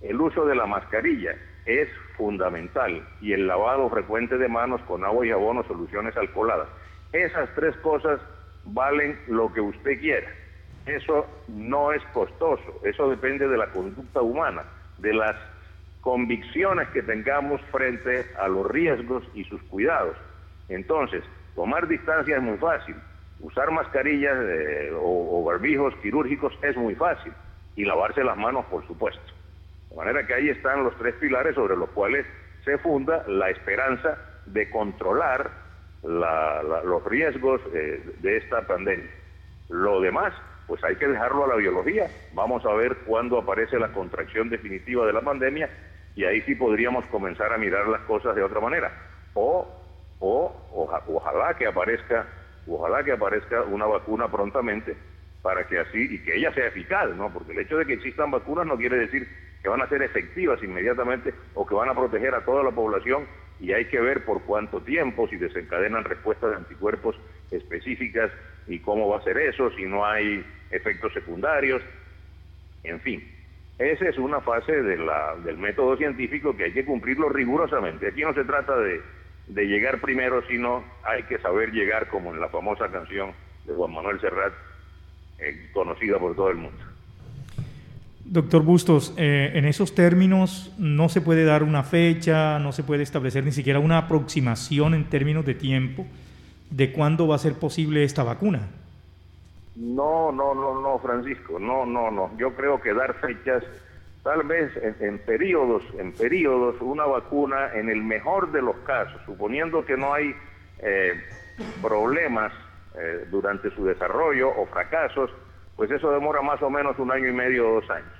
El 0.00 0.20
uso 0.20 0.44
de 0.44 0.56
la 0.56 0.66
mascarilla 0.66 1.36
es 1.66 1.88
fundamental 2.16 3.06
y 3.20 3.32
el 3.32 3.46
lavado 3.46 3.88
frecuente 3.88 4.36
de 4.36 4.48
manos 4.48 4.80
con 4.82 5.04
agua 5.04 5.24
y 5.24 5.30
jabón 5.30 5.58
o 5.58 5.64
soluciones 5.64 6.16
alcoholadas. 6.16 6.68
Esas 7.12 7.48
tres 7.54 7.76
cosas 7.76 8.20
valen 8.64 9.16
lo 9.28 9.52
que 9.52 9.60
usted 9.60 10.00
quiera. 10.00 10.28
Eso 10.86 11.26
no 11.46 11.92
es 11.92 12.02
costoso, 12.12 12.80
eso 12.82 13.08
depende 13.08 13.46
de 13.46 13.56
la 13.56 13.68
conducta 13.68 14.20
humana 14.20 14.64
de 15.02 15.12
las 15.12 15.36
convicciones 16.00 16.88
que 16.88 17.02
tengamos 17.02 17.60
frente 17.70 18.26
a 18.38 18.48
los 18.48 18.66
riesgos 18.66 19.24
y 19.34 19.44
sus 19.44 19.62
cuidados. 19.64 20.16
Entonces, 20.68 21.22
tomar 21.54 21.86
distancia 21.86 22.36
es 22.36 22.42
muy 22.42 22.58
fácil, 22.58 22.96
usar 23.40 23.70
mascarillas 23.70 24.36
eh, 24.40 24.92
o, 24.94 25.44
barbijos 25.44 25.94
quirúrgicos 26.02 26.52
es 26.62 26.76
muy 26.76 26.94
fácil 26.94 27.32
y 27.76 27.84
lavarse 27.84 28.24
las 28.24 28.36
manos, 28.36 28.64
por 28.66 28.86
supuesto. 28.86 29.22
De 29.90 29.96
manera 29.96 30.26
que 30.26 30.34
ahí 30.34 30.48
están 30.48 30.84
los 30.84 30.96
tres 30.98 31.14
pilares 31.16 31.54
sobre 31.54 31.76
los 31.76 31.90
cuales 31.90 32.24
se 32.64 32.78
funda 32.78 33.24
la 33.26 33.50
esperanza 33.50 34.18
de 34.46 34.70
controlar 34.70 35.50
los 36.02 37.04
riesgos 37.04 37.60
eh, 37.74 38.02
de 38.20 38.36
esta 38.38 38.66
pandemia. 38.66 39.10
Lo 39.68 40.00
demás 40.00 40.32
pues 40.66 40.82
hay 40.84 40.96
que 40.96 41.08
dejarlo 41.08 41.44
a 41.44 41.48
la 41.48 41.56
biología. 41.56 42.08
Vamos 42.34 42.64
a 42.64 42.72
ver 42.74 42.98
cuándo 43.06 43.38
aparece 43.38 43.78
la 43.78 43.92
contracción 43.92 44.48
definitiva 44.48 45.06
de 45.06 45.12
la 45.12 45.20
pandemia 45.20 45.68
y 46.14 46.24
ahí 46.24 46.42
sí 46.42 46.54
podríamos 46.54 47.04
comenzar 47.06 47.52
a 47.52 47.58
mirar 47.58 47.88
las 47.88 48.02
cosas 48.02 48.34
de 48.36 48.42
otra 48.42 48.60
manera. 48.60 48.92
O, 49.34 49.66
o, 50.20 50.54
ojalá 51.08 51.54
que 51.54 51.66
aparezca, 51.66 52.26
ojalá 52.66 53.02
que 53.02 53.12
aparezca 53.12 53.62
una 53.62 53.86
vacuna 53.86 54.30
prontamente 54.30 54.96
para 55.42 55.66
que 55.66 55.80
así, 55.80 56.14
y 56.14 56.18
que 56.22 56.36
ella 56.36 56.54
sea 56.54 56.68
eficaz, 56.68 57.10
¿no? 57.16 57.32
Porque 57.32 57.52
el 57.52 57.58
hecho 57.58 57.76
de 57.76 57.84
que 57.84 57.94
existan 57.94 58.30
vacunas 58.30 58.66
no 58.66 58.76
quiere 58.76 58.96
decir 58.96 59.28
que 59.62 59.68
van 59.68 59.82
a 59.82 59.88
ser 59.88 60.02
efectivas 60.02 60.62
inmediatamente 60.62 61.34
o 61.54 61.66
que 61.66 61.74
van 61.74 61.88
a 61.88 61.94
proteger 61.94 62.34
a 62.34 62.44
toda 62.44 62.62
la 62.62 62.70
población 62.70 63.26
y 63.60 63.72
hay 63.72 63.86
que 63.86 64.00
ver 64.00 64.24
por 64.24 64.42
cuánto 64.42 64.80
tiempo, 64.80 65.28
si 65.28 65.36
desencadenan 65.36 66.04
respuestas 66.04 66.50
de 66.50 66.56
anticuerpos 66.56 67.16
específicas 67.50 68.30
y 68.66 68.78
cómo 68.78 69.08
va 69.08 69.18
a 69.18 69.24
ser 69.24 69.38
eso, 69.38 69.70
si 69.72 69.84
no 69.84 70.04
hay 70.04 70.44
efectos 70.70 71.12
secundarios, 71.12 71.82
en 72.84 73.00
fin. 73.00 73.28
Esa 73.78 74.08
es 74.08 74.18
una 74.18 74.40
fase 74.40 74.82
de 74.82 74.96
la, 74.96 75.36
del 75.44 75.58
método 75.58 75.96
científico 75.96 76.56
que 76.56 76.64
hay 76.64 76.72
que 76.72 76.84
cumplirlo 76.84 77.28
rigurosamente. 77.28 78.08
Aquí 78.08 78.22
no 78.22 78.34
se 78.34 78.44
trata 78.44 78.76
de, 78.78 79.00
de 79.48 79.66
llegar 79.66 80.00
primero, 80.00 80.42
sino 80.46 80.84
hay 81.04 81.24
que 81.24 81.38
saber 81.38 81.72
llegar 81.72 82.08
como 82.08 82.32
en 82.32 82.40
la 82.40 82.48
famosa 82.48 82.88
canción 82.88 83.32
de 83.66 83.74
Juan 83.74 83.92
Manuel 83.92 84.20
Serrat, 84.20 84.52
eh, 85.38 85.70
conocida 85.72 86.18
por 86.18 86.36
todo 86.36 86.50
el 86.50 86.56
mundo. 86.56 86.78
Doctor 88.24 88.62
Bustos, 88.62 89.14
eh, 89.18 89.50
en 89.54 89.64
esos 89.64 89.94
términos 89.94 90.72
no 90.78 91.08
se 91.08 91.20
puede 91.20 91.44
dar 91.44 91.62
una 91.62 91.82
fecha, 91.82 92.58
no 92.60 92.72
se 92.72 92.82
puede 92.82 93.02
establecer 93.02 93.44
ni 93.44 93.52
siquiera 93.52 93.78
una 93.78 93.98
aproximación 93.98 94.94
en 94.94 95.04
términos 95.04 95.44
de 95.44 95.54
tiempo 95.54 96.06
de 96.72 96.90
cuándo 96.90 97.28
va 97.28 97.36
a 97.36 97.38
ser 97.38 97.54
posible 97.54 98.02
esta 98.02 98.24
vacuna. 98.24 98.68
No, 99.76 100.32
no, 100.32 100.54
no, 100.54 100.80
no, 100.80 100.98
Francisco, 100.98 101.58
no, 101.58 101.86
no, 101.86 102.10
no. 102.10 102.30
Yo 102.38 102.54
creo 102.54 102.80
que 102.80 102.94
dar 102.94 103.14
fechas, 103.14 103.62
tal 104.22 104.42
vez 104.44 104.70
en, 105.00 105.18
periodos, 105.20 105.82
en 105.98 106.12
periodos, 106.12 106.80
una 106.80 107.04
vacuna, 107.04 107.72
en 107.74 107.88
el 107.88 108.02
mejor 108.02 108.52
de 108.52 108.62
los 108.62 108.76
casos, 108.78 109.20
suponiendo 109.26 109.84
que 109.84 109.96
no 109.96 110.12
hay 110.14 110.34
eh, 110.78 111.12
problemas 111.80 112.52
eh, 112.98 113.26
durante 113.30 113.70
su 113.70 113.84
desarrollo 113.84 114.50
o 114.50 114.66
fracasos, 114.66 115.30
pues 115.76 115.90
eso 115.90 116.10
demora 116.10 116.42
más 116.42 116.60
o 116.62 116.70
menos 116.70 116.98
un 116.98 117.10
año 117.10 117.28
y 117.28 117.32
medio 117.32 117.68
o 117.70 117.74
dos 117.80 117.90
años. 117.90 118.12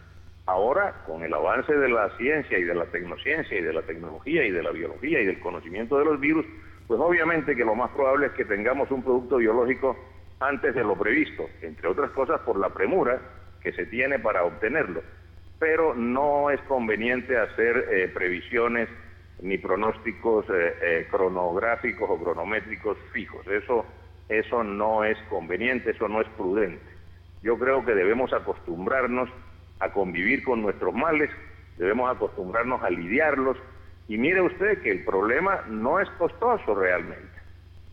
Ahora, 0.44 1.04
con 1.06 1.22
el 1.22 1.32
avance 1.32 1.72
de 1.72 1.88
la 1.88 2.10
ciencia 2.16 2.58
y 2.58 2.64
de 2.64 2.74
la 2.74 2.86
tecnociencia 2.86 3.58
y 3.58 3.62
de 3.62 3.72
la 3.72 3.82
tecnología 3.82 4.44
y 4.44 4.50
de 4.50 4.62
la 4.62 4.72
biología 4.72 5.20
y 5.20 5.26
del 5.26 5.38
conocimiento 5.38 5.98
de 5.98 6.04
los 6.04 6.18
virus, 6.18 6.44
pues 6.92 7.00
obviamente 7.00 7.56
que 7.56 7.64
lo 7.64 7.74
más 7.74 7.90
probable 7.92 8.26
es 8.26 8.32
que 8.32 8.44
tengamos 8.44 8.90
un 8.90 9.02
producto 9.02 9.38
biológico 9.38 9.96
antes 10.40 10.74
de 10.74 10.84
lo 10.84 10.94
previsto, 10.94 11.48
entre 11.62 11.88
otras 11.88 12.10
cosas 12.10 12.38
por 12.40 12.58
la 12.58 12.68
premura 12.68 13.18
que 13.62 13.72
se 13.72 13.86
tiene 13.86 14.18
para 14.18 14.44
obtenerlo. 14.44 15.00
Pero 15.58 15.94
no 15.94 16.50
es 16.50 16.60
conveniente 16.68 17.38
hacer 17.38 17.88
eh, 17.90 18.10
previsiones 18.12 18.90
ni 19.40 19.56
pronósticos 19.56 20.44
eh, 20.50 20.74
eh, 20.82 21.08
cronográficos 21.10 22.10
o 22.10 22.22
cronométricos 22.22 22.98
fijos. 23.10 23.46
Eso 23.46 23.86
eso 24.28 24.62
no 24.62 25.02
es 25.02 25.16
conveniente, 25.30 25.92
eso 25.92 26.08
no 26.08 26.20
es 26.20 26.28
prudente. 26.36 26.84
Yo 27.42 27.58
creo 27.58 27.86
que 27.86 27.94
debemos 27.94 28.34
acostumbrarnos 28.34 29.30
a 29.80 29.90
convivir 29.92 30.44
con 30.44 30.60
nuestros 30.60 30.92
males, 30.92 31.30
debemos 31.78 32.14
acostumbrarnos 32.14 32.82
a 32.82 32.90
lidiarlos. 32.90 33.56
Y 34.12 34.18
mire 34.18 34.42
usted 34.42 34.82
que 34.82 34.90
el 34.90 35.04
problema 35.06 35.64
no 35.70 35.98
es 35.98 36.06
costoso 36.18 36.74
realmente. 36.74 37.32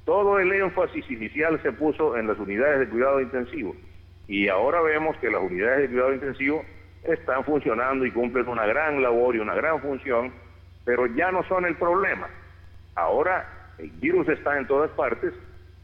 Todo 0.04 0.38
el 0.38 0.52
énfasis 0.52 1.10
inicial 1.10 1.62
se 1.62 1.72
puso 1.72 2.18
en 2.18 2.28
las 2.28 2.38
unidades 2.38 2.82
de 2.82 2.90
cuidado 2.90 3.22
intensivo 3.22 3.74
y 4.28 4.50
ahora 4.50 4.82
vemos 4.82 5.16
que 5.20 5.32
las 5.32 5.42
unidades 5.42 5.84
de 5.84 5.88
cuidado 5.88 6.14
intensivo 6.14 6.66
están 7.06 7.46
funcionando 7.46 8.06
y 8.06 8.12
cumplen 8.12 8.50
una 8.50 8.66
gran 8.66 9.02
labor 9.02 9.34
y 9.34 9.40
una 9.40 9.56
gran 9.56 9.80
función, 9.80 10.34
pero 10.84 11.06
ya 11.06 11.32
no 11.32 11.42
son 11.44 11.64
el 11.64 11.78
problema. 11.78 12.28
Ahora 12.96 13.74
el 13.78 13.90
virus 13.92 14.28
está 14.28 14.58
en 14.58 14.68
todas 14.68 14.92
partes 14.92 15.34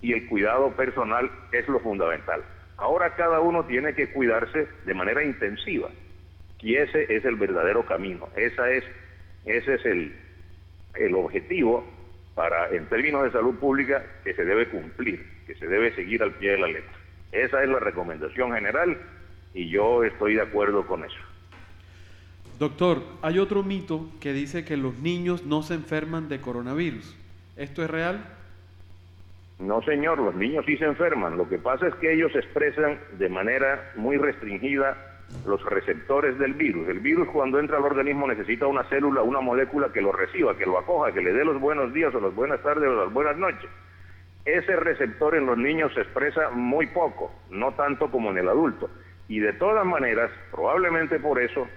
y 0.01 0.12
el 0.12 0.27
cuidado 0.27 0.70
personal 0.72 1.32
es 1.54 1.65
lo 1.70 1.80
fundamental. 1.80 2.44
Ahora 2.75 3.15
cada 3.15 3.39
uno 3.39 3.63
tiene 3.63 3.96
que 3.96 4.12
cuidarse 4.12 4.68
de 4.86 4.94
manera 4.94 5.24
intensiva 5.24 5.88
y 6.60 6.75
ese 6.75 7.04
es 7.15 7.24
el 7.24 7.38
verdadero 7.38 7.86
camino, 7.86 8.27
Esa 8.36 8.70
es, 8.70 8.84
ese 9.46 9.75
es 9.75 9.86
el, 9.86 10.25
el 10.98 11.16
objetivo 11.16 11.86
para, 12.36 12.70
en 12.70 12.86
términos 12.88 13.24
de 13.24 13.32
salud 13.32 13.56
pública, 13.56 14.04
que 14.24 14.34
se 14.34 14.44
debe 14.44 14.68
cumplir, 14.70 15.25
que 15.48 15.56
se 15.56 15.68
debe 15.68 15.94
seguir 15.96 16.22
al 16.22 16.34
pie 16.34 16.52
de 16.52 16.58
la 16.60 16.68
letra. 16.68 16.94
Esa 17.32 17.64
es 17.64 17.70
la 17.70 17.80
recomendación 17.80 18.54
general 18.54 18.98
y 19.54 19.70
yo 19.70 20.04
estoy 20.04 20.36
de 20.36 20.42
acuerdo 20.42 20.86
con 20.86 21.04
eso. 21.04 21.18
Doctor, 22.60 23.04
hay 23.22 23.40
otro 23.40 23.64
mito 23.64 24.10
que 24.22 24.32
dice 24.32 24.64
que 24.64 24.78
los 24.78 24.98
niños 25.00 25.46
no 25.46 25.62
se 25.62 25.74
enferman 25.74 26.30
de 26.30 26.40
coronavirus. 26.40 27.16
¿Esto 27.58 27.84
es 27.84 27.90
real? 27.90 28.25
No, 29.60 29.82
señor, 29.84 30.20
los 30.20 30.36
niños 30.36 30.66
sí 30.66 30.78
se 30.78 30.86
enferman. 30.86 31.38
Lo 31.38 31.48
que 31.48 31.58
pasa 31.58 31.88
es 31.88 31.96
que 31.96 32.14
ellos 32.14 32.34
expresan 32.36 33.00
de 33.18 33.30
manera 33.30 33.92
muy 33.96 34.18
restringida 34.18 35.15
los 35.46 35.63
receptores 35.65 36.38
del 36.39 36.53
virus. 36.53 36.88
El 36.88 37.00
virus 37.00 37.27
cuando 37.29 37.60
entra 37.60 37.77
al 37.77 37.84
organismo 37.84 38.27
necesita 38.27 38.67
una 38.67 38.84
célula, 38.86 39.22
una 39.22 39.41
molécula 39.41 39.91
que 39.91 40.01
lo 40.01 40.12
reciba, 40.12 40.58
que 40.58 40.65
lo 40.65 40.77
acoja, 40.77 41.12
que 41.12 41.22
le 41.22 41.34
dé 41.34 41.46
los 41.46 41.60
buenos 41.60 41.94
días 41.94 42.13
o 42.15 42.20
las 42.20 42.34
buenas 42.34 42.62
tardes 42.62 42.89
o 42.89 43.05
las 43.05 43.13
buenas 43.13 43.38
noches. 43.38 43.70
Ese 44.46 44.75
receptor 44.75 45.36
en 45.36 45.46
los 45.46 45.58
niños 45.58 45.91
se 45.94 46.01
expresa 46.01 46.51
muy 46.51 46.88
poco, 46.88 47.32
no 47.50 47.74
tanto 47.74 48.12
como 48.12 48.32
en 48.32 48.38
el 48.38 48.50
adulto. 48.50 48.89
Y 49.27 49.39
de 49.39 49.53
todas 49.53 49.86
maneras, 49.86 50.29
probablemente 50.51 51.20
por 51.20 51.41
eso, 51.41 51.67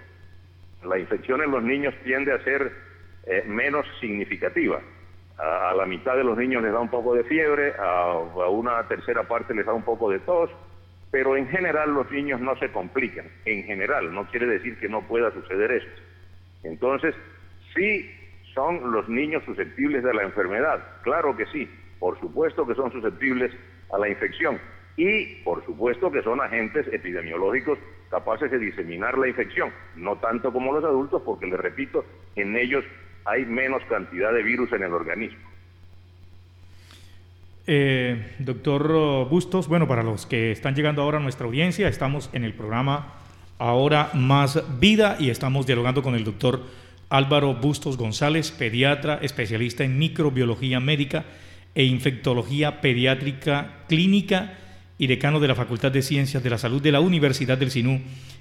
la 0.84 0.98
infección 0.98 1.42
en 1.42 1.50
los 1.50 1.62
niños 1.62 1.94
tiende 2.04 2.32
a 2.32 2.44
ser 2.44 2.72
eh, 3.26 3.44
menos 3.46 3.86
significativa. 4.00 4.80
A, 5.38 5.72
la 5.74 5.86
mitad 5.86 6.16
de 6.16 6.24
los 6.24 6.36
niños 6.36 6.62
les 6.62 6.72
da 6.72 6.80
un 6.80 6.90
poco 6.90 7.14
de 7.14 7.24
fiebre, 7.24 7.72
a, 7.78 8.12
a 8.12 8.48
una 8.48 8.86
tercera 8.86 9.22
parte 9.22 9.54
les 9.54 9.64
da 9.64 9.72
un 9.72 9.84
poco 9.84 10.10
de 10.10 10.18
tos, 10.20 10.50
pero 11.10 11.36
en 11.36 11.48
general 11.48 11.92
los 11.94 12.10
niños 12.10 12.40
no 12.40 12.56
se 12.58 12.70
complican, 12.70 13.26
en 13.44 13.64
general, 13.64 14.12
no 14.12 14.26
quiere 14.30 14.46
decir 14.46 14.78
que 14.78 14.88
no 14.88 15.06
pueda 15.06 15.32
suceder 15.32 15.72
esto. 15.72 16.02
Entonces, 16.64 17.14
sí 17.74 18.10
son 18.54 18.92
los 18.92 19.08
niños 19.08 19.42
susceptibles 19.44 20.02
de 20.02 20.14
la 20.14 20.22
enfermedad, 20.22 20.84
claro 21.02 21.36
que 21.36 21.46
sí, 21.46 21.70
por 21.98 22.18
supuesto 22.20 22.66
que 22.66 22.74
son 22.74 22.92
susceptibles 22.92 23.52
a 23.92 23.98
la 23.98 24.08
infección 24.08 24.58
y 24.96 25.36
por 25.44 25.64
supuesto 25.64 26.10
que 26.10 26.22
son 26.22 26.40
agentes 26.40 26.86
epidemiológicos 26.92 27.78
capaces 28.10 28.50
de 28.50 28.58
diseminar 28.58 29.16
la 29.16 29.28
infección, 29.28 29.72
no 29.96 30.16
tanto 30.16 30.52
como 30.52 30.72
los 30.72 30.84
adultos, 30.84 31.22
porque 31.24 31.46
les 31.46 31.60
repito, 31.60 32.04
en 32.36 32.56
ellos 32.56 32.84
hay 33.24 33.44
menos 33.44 33.82
cantidad 33.84 34.32
de 34.32 34.42
virus 34.42 34.72
en 34.72 34.82
el 34.82 34.92
organismo. 34.92 35.47
Eh, 37.70 38.32
doctor 38.38 39.28
Bustos, 39.28 39.68
bueno, 39.68 39.86
para 39.86 40.02
los 40.02 40.24
que 40.24 40.52
están 40.52 40.74
llegando 40.74 41.02
ahora 41.02 41.18
a 41.18 41.20
nuestra 41.20 41.44
audiencia, 41.44 41.86
estamos 41.86 42.30
en 42.32 42.44
el 42.44 42.54
programa 42.54 43.12
Ahora 43.58 44.08
Más 44.14 44.80
Vida 44.80 45.18
y 45.20 45.28
estamos 45.28 45.66
dialogando 45.66 46.02
con 46.02 46.14
el 46.14 46.24
doctor 46.24 46.64
Álvaro 47.10 47.56
Bustos 47.56 47.98
González, 47.98 48.52
pediatra, 48.52 49.18
especialista 49.20 49.84
en 49.84 49.98
microbiología 49.98 50.80
médica 50.80 51.26
e 51.74 51.84
infectología 51.84 52.80
pediátrica 52.80 53.84
clínica 53.86 54.54
y 54.96 55.06
decano 55.06 55.38
de 55.38 55.48
la 55.48 55.54
Facultad 55.54 55.92
de 55.92 56.00
Ciencias 56.00 56.42
de 56.42 56.48
la 56.48 56.56
Salud 56.56 56.80
de 56.80 56.92
la 56.92 57.00
Universidad 57.00 57.58
del 57.58 57.70
Sinú, 57.70 58.00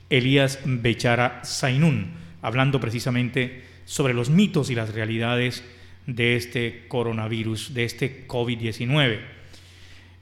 Elías 0.10 0.60
Bechara 0.63 1.42
Zainún, 1.44 2.13
hablando 2.42 2.80
precisamente 2.80 3.66
sobre 3.84 4.13
los 4.13 4.30
mitos 4.30 4.70
y 4.70 4.76
las 4.76 4.94
realidades 4.94 5.66
de 6.08 6.38
este 6.38 6.86
coronavirus, 6.88 7.74
de 7.74 7.84
este 7.84 8.28
COVID-19. 8.28 9.20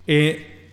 Eh, 0.08 0.72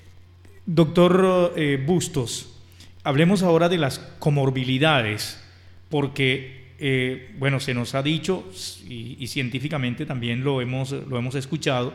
doctor 0.66 1.53
eh, 1.57 1.83
Bustos, 1.85 2.61
hablemos 3.05 3.42
ahora 3.42 3.68
de 3.68 3.79
las 3.79 3.98
comorbilidades, 4.18 5.42
porque, 5.90 6.72
eh, 6.79 7.31
bueno, 7.38 7.61
se 7.61 7.75
nos 7.75 7.94
ha 7.94 8.03
dicho, 8.03 8.51
y, 8.88 9.27
científicamente 9.29 10.07
también 10.07 10.42
lo 10.42 10.61
hemos, 10.61 10.90
lo 10.90 11.18
hemos 11.18 11.35
escuchado, 11.35 11.94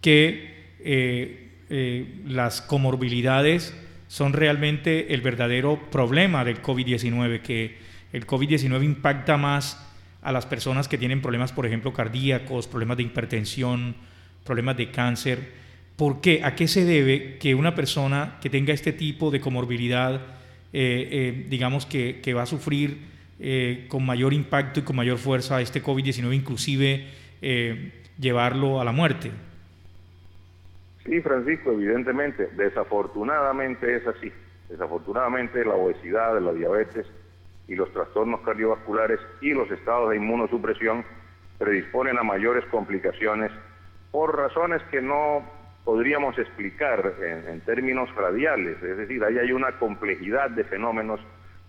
que 0.00 0.58
las 2.26 2.62
comorbilidades 2.62 3.72
son 4.08 4.32
realmente 4.32 5.14
el 5.14 5.20
verdadero 5.20 5.78
problema 5.90 6.44
del 6.44 6.60
COVID-19, 6.60 7.42
que 7.42 7.78
el 8.12 8.26
COVID-19 8.26 8.82
impacta 8.84 9.36
más 9.36 9.89
a 10.22 10.32
las 10.32 10.46
personas 10.46 10.88
que 10.88 10.98
tienen 10.98 11.22
problemas, 11.22 11.52
por 11.52 11.66
ejemplo, 11.66 11.92
cardíacos, 11.92 12.66
problemas 12.66 12.96
de 12.96 13.04
hipertensión, 13.04 13.94
problemas 14.44 14.76
de 14.76 14.90
cáncer. 14.90 15.38
¿Por 15.96 16.20
qué? 16.20 16.42
¿A 16.44 16.54
qué 16.54 16.68
se 16.68 16.84
debe 16.84 17.38
que 17.38 17.54
una 17.54 17.74
persona 17.74 18.38
que 18.40 18.50
tenga 18.50 18.72
este 18.72 18.92
tipo 18.92 19.30
de 19.30 19.40
comorbilidad, 19.40 20.14
eh, 20.72 21.08
eh, 21.10 21.46
digamos 21.48 21.86
que, 21.86 22.34
va 22.34 22.42
a 22.42 22.46
sufrir 22.46 22.98
eh, 23.38 23.86
con 23.88 24.04
mayor 24.04 24.32
impacto 24.32 24.80
y 24.80 24.82
con 24.82 24.96
mayor 24.96 25.18
fuerza 25.18 25.60
este 25.60 25.82
COVID-19, 25.82 26.34
inclusive 26.34 27.06
llevarlo 28.18 28.80
a 28.80 28.84
la 28.84 28.92
muerte? 28.92 29.30
Sí, 31.04 31.20
Francisco, 31.22 31.72
evidentemente, 31.72 32.48
desafortunadamente 32.56 33.96
es 33.96 34.06
así. 34.06 34.30
Desafortunadamente 34.68 35.64
la 35.64 35.74
obesidad, 35.74 36.38
la 36.40 36.52
diabetes, 36.52 37.06
y 37.70 37.76
los 37.76 37.90
trastornos 37.92 38.40
cardiovasculares 38.40 39.20
y 39.40 39.50
los 39.54 39.70
estados 39.70 40.10
de 40.10 40.16
inmunosupresión 40.16 41.04
predisponen 41.56 42.18
a 42.18 42.24
mayores 42.24 42.64
complicaciones 42.64 43.52
por 44.10 44.36
razones 44.36 44.82
que 44.90 45.00
no 45.00 45.48
podríamos 45.84 46.36
explicar 46.36 47.14
en, 47.22 47.60
términos 47.60 48.12
radiales, 48.16 48.82
es 48.82 48.96
decir, 48.96 49.22
ahí 49.22 49.38
hay 49.38 49.52
una 49.52 49.78
complejidad 49.78 50.50
de 50.50 50.64
fenómenos 50.64 51.20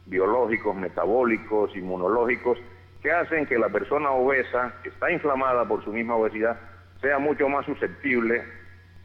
biológicos, 0.07 0.75
metabólicos, 0.75 1.75
inmunológicos, 1.75 2.57
que 3.03 3.11
hacen 3.11 3.45
que 3.45 3.59
la 3.59 3.69
persona 3.69 4.09
obesa, 4.09 4.73
que 4.81 4.89
está 4.89 5.11
inflamada 5.11 5.67
por 5.67 5.83
su 5.83 5.93
misma 5.93 6.15
obesidad, 6.15 6.59
sea 6.99 7.19
mucho 7.19 7.47
más 7.47 7.63
susceptible 7.67 8.43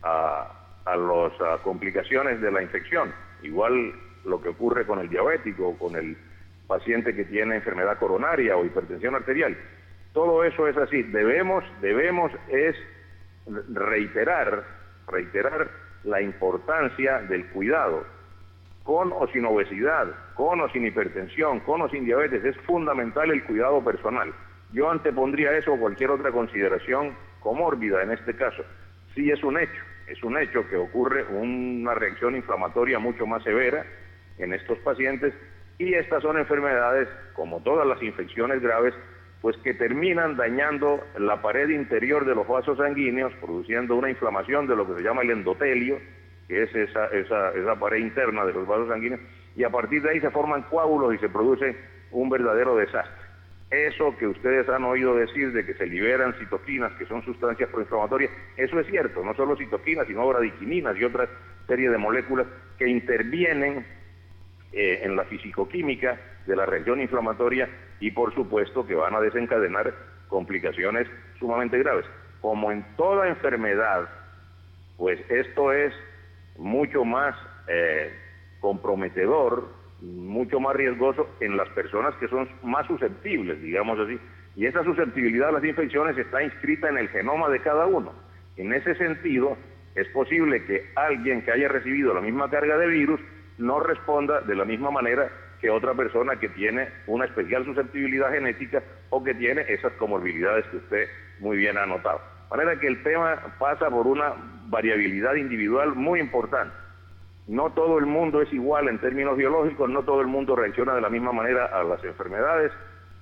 a, 0.02 0.50
a 0.86 0.96
las 0.96 1.60
complicaciones 1.62 2.40
de 2.40 2.50
la 2.50 2.62
infección. 2.62 3.12
Igual 3.42 3.92
lo 4.24 4.40
que 4.40 4.48
ocurre 4.48 4.86
con 4.86 4.98
el 4.98 5.10
diabético, 5.10 5.76
con 5.78 5.94
el 5.94 6.16
paciente 6.66 7.14
que 7.14 7.24
tiene 7.24 7.56
enfermedad 7.56 7.98
coronaria 7.98 8.56
o 8.56 8.64
hipertensión 8.64 9.14
arterial. 9.14 9.56
Todo 10.12 10.44
eso 10.44 10.66
es 10.68 10.76
así. 10.76 11.02
Debemos, 11.02 11.64
debemos 11.80 12.32
es 12.48 12.76
reiterar, 13.68 14.64
reiterar 15.06 15.68
la 16.04 16.20
importancia 16.20 17.20
del 17.22 17.46
cuidado, 17.50 18.04
con 18.82 19.12
o 19.12 19.26
sin 19.32 19.44
obesidad, 19.44 20.06
con 20.34 20.60
o 20.60 20.68
sin 20.70 20.86
hipertensión, 20.86 21.60
con 21.60 21.82
o 21.82 21.88
sin 21.88 22.04
diabetes, 22.04 22.44
es 22.44 22.56
fundamental 22.58 23.30
el 23.30 23.42
cuidado 23.44 23.82
personal. 23.82 24.32
Yo 24.72 24.90
antepondría 24.90 25.56
eso 25.56 25.74
o 25.74 25.78
cualquier 25.78 26.10
otra 26.10 26.30
consideración 26.30 27.14
comórbida 27.40 28.02
en 28.02 28.12
este 28.12 28.34
caso. 28.34 28.64
Sí 29.14 29.30
es 29.30 29.42
un 29.42 29.58
hecho, 29.58 29.82
es 30.06 30.22
un 30.22 30.38
hecho 30.38 30.68
que 30.68 30.76
ocurre 30.76 31.24
una 31.24 31.94
reacción 31.94 32.36
inflamatoria 32.36 32.98
mucho 32.98 33.26
más 33.26 33.42
severa 33.42 33.84
en 34.38 34.52
estos 34.52 34.78
pacientes 34.78 35.34
y 35.78 35.94
estas 35.94 36.22
son 36.22 36.38
enfermedades, 36.38 37.08
como 37.34 37.60
todas 37.60 37.86
las 37.86 38.02
infecciones 38.02 38.62
graves, 38.62 38.94
pues 39.42 39.56
que 39.58 39.74
terminan 39.74 40.36
dañando 40.36 41.00
la 41.18 41.42
pared 41.42 41.68
interior 41.68 42.24
de 42.24 42.34
los 42.34 42.48
vasos 42.48 42.78
sanguíneos, 42.78 43.32
produciendo 43.40 43.94
una 43.94 44.10
inflamación 44.10 44.66
de 44.66 44.76
lo 44.76 44.86
que 44.86 44.94
se 44.94 45.02
llama 45.02 45.22
el 45.22 45.30
endotelio, 45.30 45.98
que 46.48 46.62
es 46.62 46.74
esa, 46.74 47.06
esa, 47.06 47.50
esa 47.50 47.78
pared 47.78 47.98
interna 47.98 48.44
de 48.44 48.52
los 48.52 48.66
vasos 48.66 48.88
sanguíneos, 48.88 49.20
y 49.54 49.64
a 49.64 49.70
partir 49.70 50.02
de 50.02 50.10
ahí 50.10 50.20
se 50.20 50.30
forman 50.30 50.62
coágulos 50.62 51.14
y 51.14 51.18
se 51.18 51.28
produce 51.28 51.76
un 52.10 52.30
verdadero 52.30 52.76
desastre. 52.76 53.26
Eso 53.70 54.16
que 54.16 54.28
ustedes 54.28 54.68
han 54.68 54.84
oído 54.84 55.16
decir 55.16 55.52
de 55.52 55.66
que 55.66 55.74
se 55.74 55.86
liberan 55.86 56.34
citoquinas, 56.34 56.92
que 56.92 57.06
son 57.06 57.24
sustancias 57.24 57.68
proinflamatorias, 57.70 58.30
eso 58.56 58.78
es 58.78 58.86
cierto, 58.86 59.24
no 59.24 59.34
solo 59.34 59.56
citoquinas, 59.56 60.06
sino 60.06 60.26
bradiquininas 60.26 60.96
y 60.96 61.04
otra 61.04 61.28
serie 61.66 61.90
de 61.90 61.98
moléculas 61.98 62.46
que 62.78 62.88
intervienen 62.88 63.84
eh, 64.78 65.00
en 65.04 65.16
la 65.16 65.24
fisicoquímica 65.24 66.20
de 66.46 66.54
la 66.54 66.66
región 66.66 67.00
inflamatoria 67.00 67.66
y 67.98 68.10
por 68.10 68.34
supuesto 68.34 68.86
que 68.86 68.94
van 68.94 69.14
a 69.14 69.20
desencadenar 69.22 69.94
complicaciones 70.28 71.08
sumamente 71.38 71.78
graves. 71.78 72.04
Como 72.42 72.70
en 72.70 72.84
toda 72.94 73.26
enfermedad, 73.26 74.06
pues 74.98 75.18
esto 75.30 75.72
es 75.72 75.94
mucho 76.58 77.06
más 77.06 77.34
eh, 77.68 78.12
comprometedor, 78.60 79.66
mucho 80.02 80.60
más 80.60 80.76
riesgoso 80.76 81.26
en 81.40 81.56
las 81.56 81.70
personas 81.70 82.14
que 82.16 82.28
son 82.28 82.46
más 82.62 82.86
susceptibles, 82.86 83.62
digamos 83.62 83.98
así. 83.98 84.18
Y 84.56 84.66
esa 84.66 84.84
susceptibilidad 84.84 85.48
a 85.48 85.52
las 85.52 85.64
infecciones 85.64 86.18
está 86.18 86.42
inscrita 86.42 86.90
en 86.90 86.98
el 86.98 87.08
genoma 87.08 87.48
de 87.48 87.60
cada 87.60 87.86
uno. 87.86 88.12
En 88.58 88.74
ese 88.74 88.94
sentido, 88.96 89.56
es 89.94 90.06
posible 90.08 90.62
que 90.66 90.90
alguien 90.96 91.40
que 91.40 91.52
haya 91.52 91.68
recibido 91.68 92.12
la 92.12 92.20
misma 92.20 92.50
carga 92.50 92.76
de 92.76 92.88
virus 92.88 93.20
no 93.58 93.80
responda 93.80 94.40
de 94.40 94.54
la 94.54 94.64
misma 94.64 94.90
manera 94.90 95.28
que 95.60 95.70
otra 95.70 95.94
persona 95.94 96.36
que 96.36 96.48
tiene 96.50 96.88
una 97.06 97.24
especial 97.24 97.64
susceptibilidad 97.64 98.30
genética 98.30 98.82
o 99.10 99.24
que 99.24 99.34
tiene 99.34 99.64
esas 99.68 99.92
comorbilidades 99.94 100.66
que 100.66 100.76
usted 100.76 101.08
muy 101.40 101.56
bien 101.56 101.78
ha 101.78 101.86
notado. 101.86 102.20
De 102.50 102.56
manera 102.56 102.78
que 102.78 102.86
el 102.86 103.02
tema 103.02 103.56
pasa 103.58 103.90
por 103.90 104.06
una 104.06 104.34
variabilidad 104.68 105.34
individual 105.34 105.94
muy 105.94 106.20
importante. 106.20 106.74
No 107.48 107.70
todo 107.70 107.98
el 107.98 108.06
mundo 108.06 108.42
es 108.42 108.52
igual 108.52 108.88
en 108.88 108.98
términos 108.98 109.36
biológicos, 109.36 109.88
no 109.88 110.02
todo 110.02 110.20
el 110.20 110.26
mundo 110.26 110.56
reacciona 110.56 110.94
de 110.94 111.00
la 111.00 111.08
misma 111.08 111.32
manera 111.32 111.66
a 111.66 111.84
las 111.84 112.02
enfermedades 112.04 112.72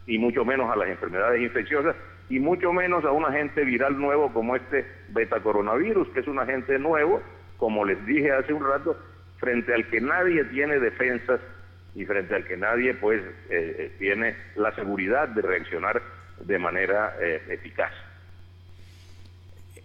y 0.07 0.19
mucho 0.19 0.45
menos 0.45 0.71
a 0.71 0.77
las 0.77 0.89
enfermedades 0.89 1.43
infecciosas 1.43 1.95
y 2.31 2.39
mucho 2.39 2.73
menos 2.73 3.05
a 3.05 3.11
un 3.11 3.25
agente 3.25 3.65
viral 3.65 3.99
nuevo 3.99 4.33
como 4.33 4.57
este 4.57 4.87
beta 5.11 5.41
coronavirus, 5.41 6.09
que 6.09 6.21
es 6.21 6.27
un 6.27 6.39
agente 6.39 6.79
nuevo, 6.79 7.21
como 7.59 7.85
les 7.85 8.05
dije 8.07 8.33
hace 8.33 8.53
un 8.53 8.65
rato, 8.65 8.97
frente 9.45 9.75
al 9.75 9.87
que 9.89 10.01
nadie 10.01 10.45
tiene 10.45 10.79
defensas 10.79 11.41
y 11.95 12.05
frente 12.07 12.35
al 12.35 12.45
que 12.45 12.57
nadie 12.57 12.95
pues 12.95 13.21
eh, 13.21 13.77
eh, 13.79 13.93
tiene 13.99 14.35
la 14.57 14.75
seguridad 14.75 15.29
de 15.29 15.43
reaccionar 15.43 16.03
de 16.41 16.59
manera 16.59 17.15
eh, 17.21 17.43
eficaz. 17.51 17.93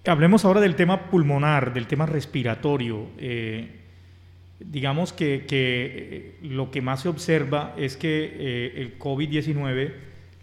Hablemos 0.07 0.45
ahora 0.45 0.61
del 0.61 0.75
tema 0.75 1.09
pulmonar, 1.09 1.73
del 1.73 1.85
tema 1.87 2.05
respiratorio. 2.05 3.09
digamos 4.59 5.11
que, 5.11 6.37
lo 6.41 6.71
que 6.71 6.81
más 6.81 7.01
se 7.01 7.09
observa 7.09 7.75
es 7.77 7.97
que 7.97 8.71
el 8.77 8.97
COVID-19, 8.97 9.93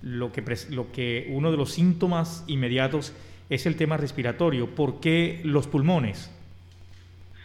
lo 0.03 0.31
que, 0.31 0.45
lo 0.71 0.93
que 0.93 1.27
uno 1.31 1.51
de 1.51 1.57
los 1.57 1.73
síntomas 1.73 2.45
inmediatos 2.47 3.17
es 3.49 3.65
el 3.65 3.77
tema 3.77 3.97
respiratorio. 3.97 4.75
¿Por 4.75 5.01
qué 5.01 5.41
los 5.43 5.67
pulmones? 5.67 6.36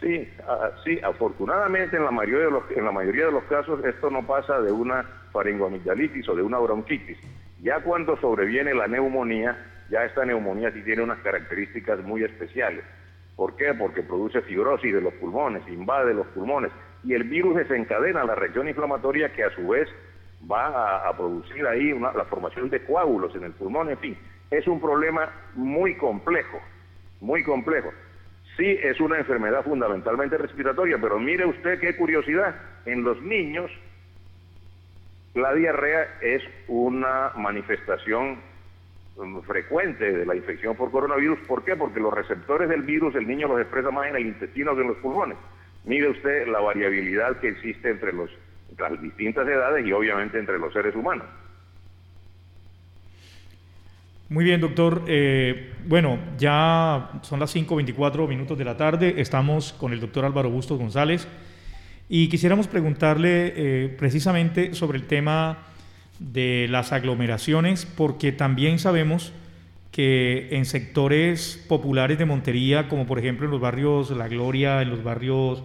Sí, 0.02 0.28
ah, 0.48 0.72
sí, 0.84 1.00
afortunadamente 1.04 1.96
en 1.96 2.04
la 2.04 2.12
mayoría 2.12 2.46
de 2.46 2.52
los 2.52 2.64
en 2.72 2.86
la 2.86 2.92
mayoría 2.92 3.28
de 3.28 3.32
los 3.32 3.44
casos 3.44 3.86
esto 3.86 4.10
no 4.10 4.26
pasa 4.26 4.60
de 4.60 4.72
una 4.72 5.04
faringoamigdalitis 5.32 6.28
o 6.28 6.36
de 6.36 6.42
una 6.42 6.58
bronquitis. 6.58 7.18
Ya 7.62 7.80
cuando 7.82 8.18
sobreviene 8.18 8.74
la 8.74 8.88
neumonía, 8.88 9.56
ya 9.92 10.04
esta 10.04 10.26
neumonía 10.26 10.72
sí 10.72 10.82
tiene 10.82 11.04
unas 11.04 11.20
características 11.20 12.00
muy 12.04 12.24
especiales. 12.24 12.84
¿Por 13.36 13.56
qué? 13.56 13.76
Porque 13.76 14.02
produce 14.02 14.42
fibrosis 14.42 14.92
de 14.92 15.02
los 15.02 15.14
pulmones, 15.14 15.68
invade 15.68 16.16
los 16.16 16.28
pulmones 16.28 16.72
y 17.04 17.14
el 17.14 17.24
virus 17.24 17.56
desencadena 17.56 18.24
la 18.24 18.36
reacción 18.36 18.68
inflamatoria 18.68 19.32
que 19.34 19.44
a 19.44 19.56
su 19.56 19.68
vez 19.68 19.88
va 20.50 21.08
a, 21.08 21.16
producir 21.16 21.66
ahí 21.68 21.94
la 21.94 22.26
formación 22.26 22.72
de 22.72 22.84
coágulos 22.84 23.36
en 23.36 23.44
el 23.44 23.52
pulmón, 23.52 23.90
en 23.90 23.98
fin, 24.00 24.18
es 24.50 24.68
un 24.68 24.82
problema 24.82 25.30
muy 25.54 25.96
complejo, 25.96 26.60
muy 27.20 27.44
complejo. 27.44 27.92
Sí, 28.58 28.78
es 28.82 29.00
una 29.00 29.18
enfermedad 29.18 29.64
fundamentalmente 29.64 30.38
respiratoria, 30.38 30.98
pero 31.00 31.20
mire 31.20 31.46
usted 31.46 31.80
qué 31.80 31.96
curiosidad, 31.96 32.56
en 32.86 33.04
los 33.04 33.22
niños 33.22 33.72
la 35.34 35.54
diarrea 35.54 36.18
es 36.22 36.44
una 36.68 37.32
manifestación 37.38 38.40
mm, 39.16 39.40
frecuente 39.42 40.12
de 40.12 40.26
la 40.26 40.36
infección 40.36 40.76
por 40.76 40.92
coronavirus. 40.92 41.40
¿Por 41.48 41.64
qué? 41.64 41.76
Porque 41.76 42.02
los 42.02 42.14
receptores 42.14 42.68
del 42.68 42.82
virus 42.82 43.16
el 43.16 43.28
niño 43.28 43.48
los 43.48 43.62
expresa 43.62 43.92
más 43.92 44.08
en 44.08 44.18
el 44.18 44.26
intestino 44.28 44.76
que 44.76 44.82
en 44.82 44.88
los 44.90 44.98
pulmones. 44.98 45.38
Mire 45.86 46.10
usted 46.10 46.48
la 46.48 46.60
variabilidad 46.60 47.40
que 47.40 47.48
existe 47.50 47.90
entre, 47.90 48.12
los, 48.12 48.30
las 48.78 49.02
distintas 49.02 49.48
edades 49.48 49.86
y 49.86 49.94
obviamente 49.94 50.38
entre 50.38 50.60
los 50.60 50.74
seres 50.74 50.96
humanos. 50.96 51.26
Muy 54.32 54.46
bien, 54.46 54.62
doctor. 54.62 55.04
Eh, 55.10 55.74
bueno, 55.86 56.18
ya 56.38 57.20
son 57.22 57.42
las 57.42 57.54
5.24 57.54 58.30
minutos 58.30 58.58
de 58.58 58.64
la 58.64 58.78
tarde. 58.78 59.16
Estamos 59.18 59.74
con 59.74 59.92
el 59.92 60.00
doctor 60.00 60.24
Álvaro 60.24 60.50
Bustos 60.50 60.80
González 60.80 61.28
y 62.08 62.30
quisiéramos 62.30 62.70
preguntarle 62.70 63.52
eh, 63.54 63.96
precisamente 64.00 64.74
sobre 64.74 65.00
el 65.00 65.06
tema 65.06 65.58
de 66.20 66.68
las 66.70 66.94
aglomeraciones, 66.94 67.86
porque 67.86 68.32
también 68.32 68.80
sabemos 68.80 69.34
que 69.92 70.48
en 70.52 70.64
sectores 70.64 71.62
populares 71.68 72.18
de 72.18 72.24
Montería, 72.24 72.88
como 72.88 73.06
por 73.06 73.20
ejemplo 73.20 73.48
en 73.48 73.52
los 73.52 73.60
barrios 73.60 74.12
La 74.12 74.30
Gloria, 74.30 74.82
en 74.82 74.92
los 74.92 75.04
barrios, 75.04 75.62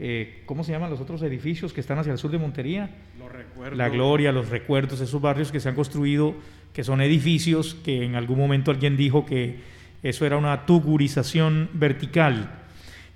eh, 0.00 0.42
¿cómo 0.46 0.64
se 0.64 0.72
llaman 0.72 0.90
los 0.90 1.00
otros 1.00 1.22
edificios 1.22 1.72
que 1.72 1.80
están 1.80 2.00
hacia 2.00 2.10
el 2.10 2.18
sur 2.18 2.32
de 2.32 2.38
Montería? 2.38 2.90
Los 3.20 3.30
recuerdos. 3.30 3.78
La 3.78 3.88
Gloria, 3.88 4.32
los 4.32 4.48
recuerdos, 4.48 5.00
esos 5.00 5.20
barrios 5.22 5.52
que 5.52 5.60
se 5.60 5.68
han 5.68 5.76
construido 5.76 6.34
que 6.72 6.84
son 6.84 7.00
edificios 7.00 7.74
que 7.84 8.04
en 8.04 8.14
algún 8.14 8.38
momento 8.38 8.70
alguien 8.70 8.96
dijo 8.96 9.26
que 9.26 9.58
eso 10.02 10.24
era 10.24 10.36
una 10.36 10.66
tugurización 10.66 11.68
vertical. 11.72 12.50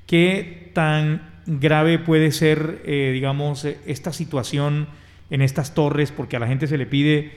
¿Qué 0.07 0.71
tan 0.75 1.23
grave 1.47 1.99
puede 1.99 2.31
ser, 2.33 2.83
eh, 2.85 3.11
digamos, 3.13 3.65
esta 3.65 4.13
situación 4.13 4.89
en 5.31 5.41
estas 5.41 5.75
torres? 5.75 6.13
Porque 6.13 6.37
a 6.37 6.41
la 6.41 6.47
gente 6.47 6.67
se 6.67 6.79
le 6.79 6.87
pide, 6.87 7.33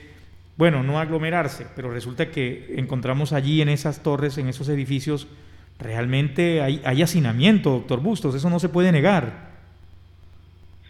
bueno, 0.56 0.82
no 0.82 0.98
aglomerarse, 0.98 1.66
pero 1.74 1.90
resulta 1.90 2.30
que 2.30 2.74
encontramos 2.76 3.32
allí 3.32 3.62
en 3.62 3.68
esas 3.68 4.02
torres, 4.02 4.36
en 4.38 4.48
esos 4.48 4.68
edificios, 4.68 5.28
realmente 5.78 6.60
hay, 6.60 6.82
hay 6.84 7.02
hacinamiento, 7.02 7.70
doctor 7.70 8.00
Bustos, 8.00 8.34
eso 8.34 8.50
no 8.50 8.58
se 8.58 8.68
puede 8.68 8.92
negar. 8.92 9.48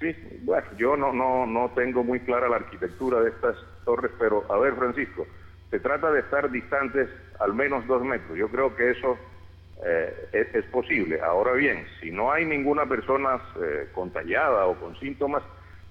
Sí, 0.01 0.15
bueno, 0.43 0.67
yo 0.79 0.97
no, 0.97 1.13
no, 1.13 1.47
no 1.47 1.71
tengo 1.75 2.05
muy 2.05 2.21
clara 2.21 2.49
la 2.49 2.57
arquitectura 2.57 3.21
de 3.21 3.31
estas 3.31 3.57
torres, 3.89 4.13
pero 4.19 4.45
a 4.53 4.59
ver, 4.59 4.75
Francisco, 4.75 5.27
se 5.71 5.81
trata 5.81 6.13
de 6.13 6.21
estar 6.21 6.51
distantes 6.51 7.09
al 7.41 7.55
menos 7.55 7.87
dos 7.87 8.05
metros. 8.05 8.37
Yo 8.37 8.49
creo 8.49 8.77
que 8.77 8.91
eso 8.91 9.17
eh, 9.83 10.51
es, 10.53 10.65
posible. 10.67 11.19
Ahora 11.23 11.53
bien, 11.53 11.87
si 11.99 12.11
no 12.11 12.31
hay 12.31 12.45
ninguna 12.45 12.85
persona 12.85 13.41
eh, 13.63 13.89
contagiada 13.95 14.67
o 14.67 14.75
con 14.75 14.95
síntomas, 15.01 15.43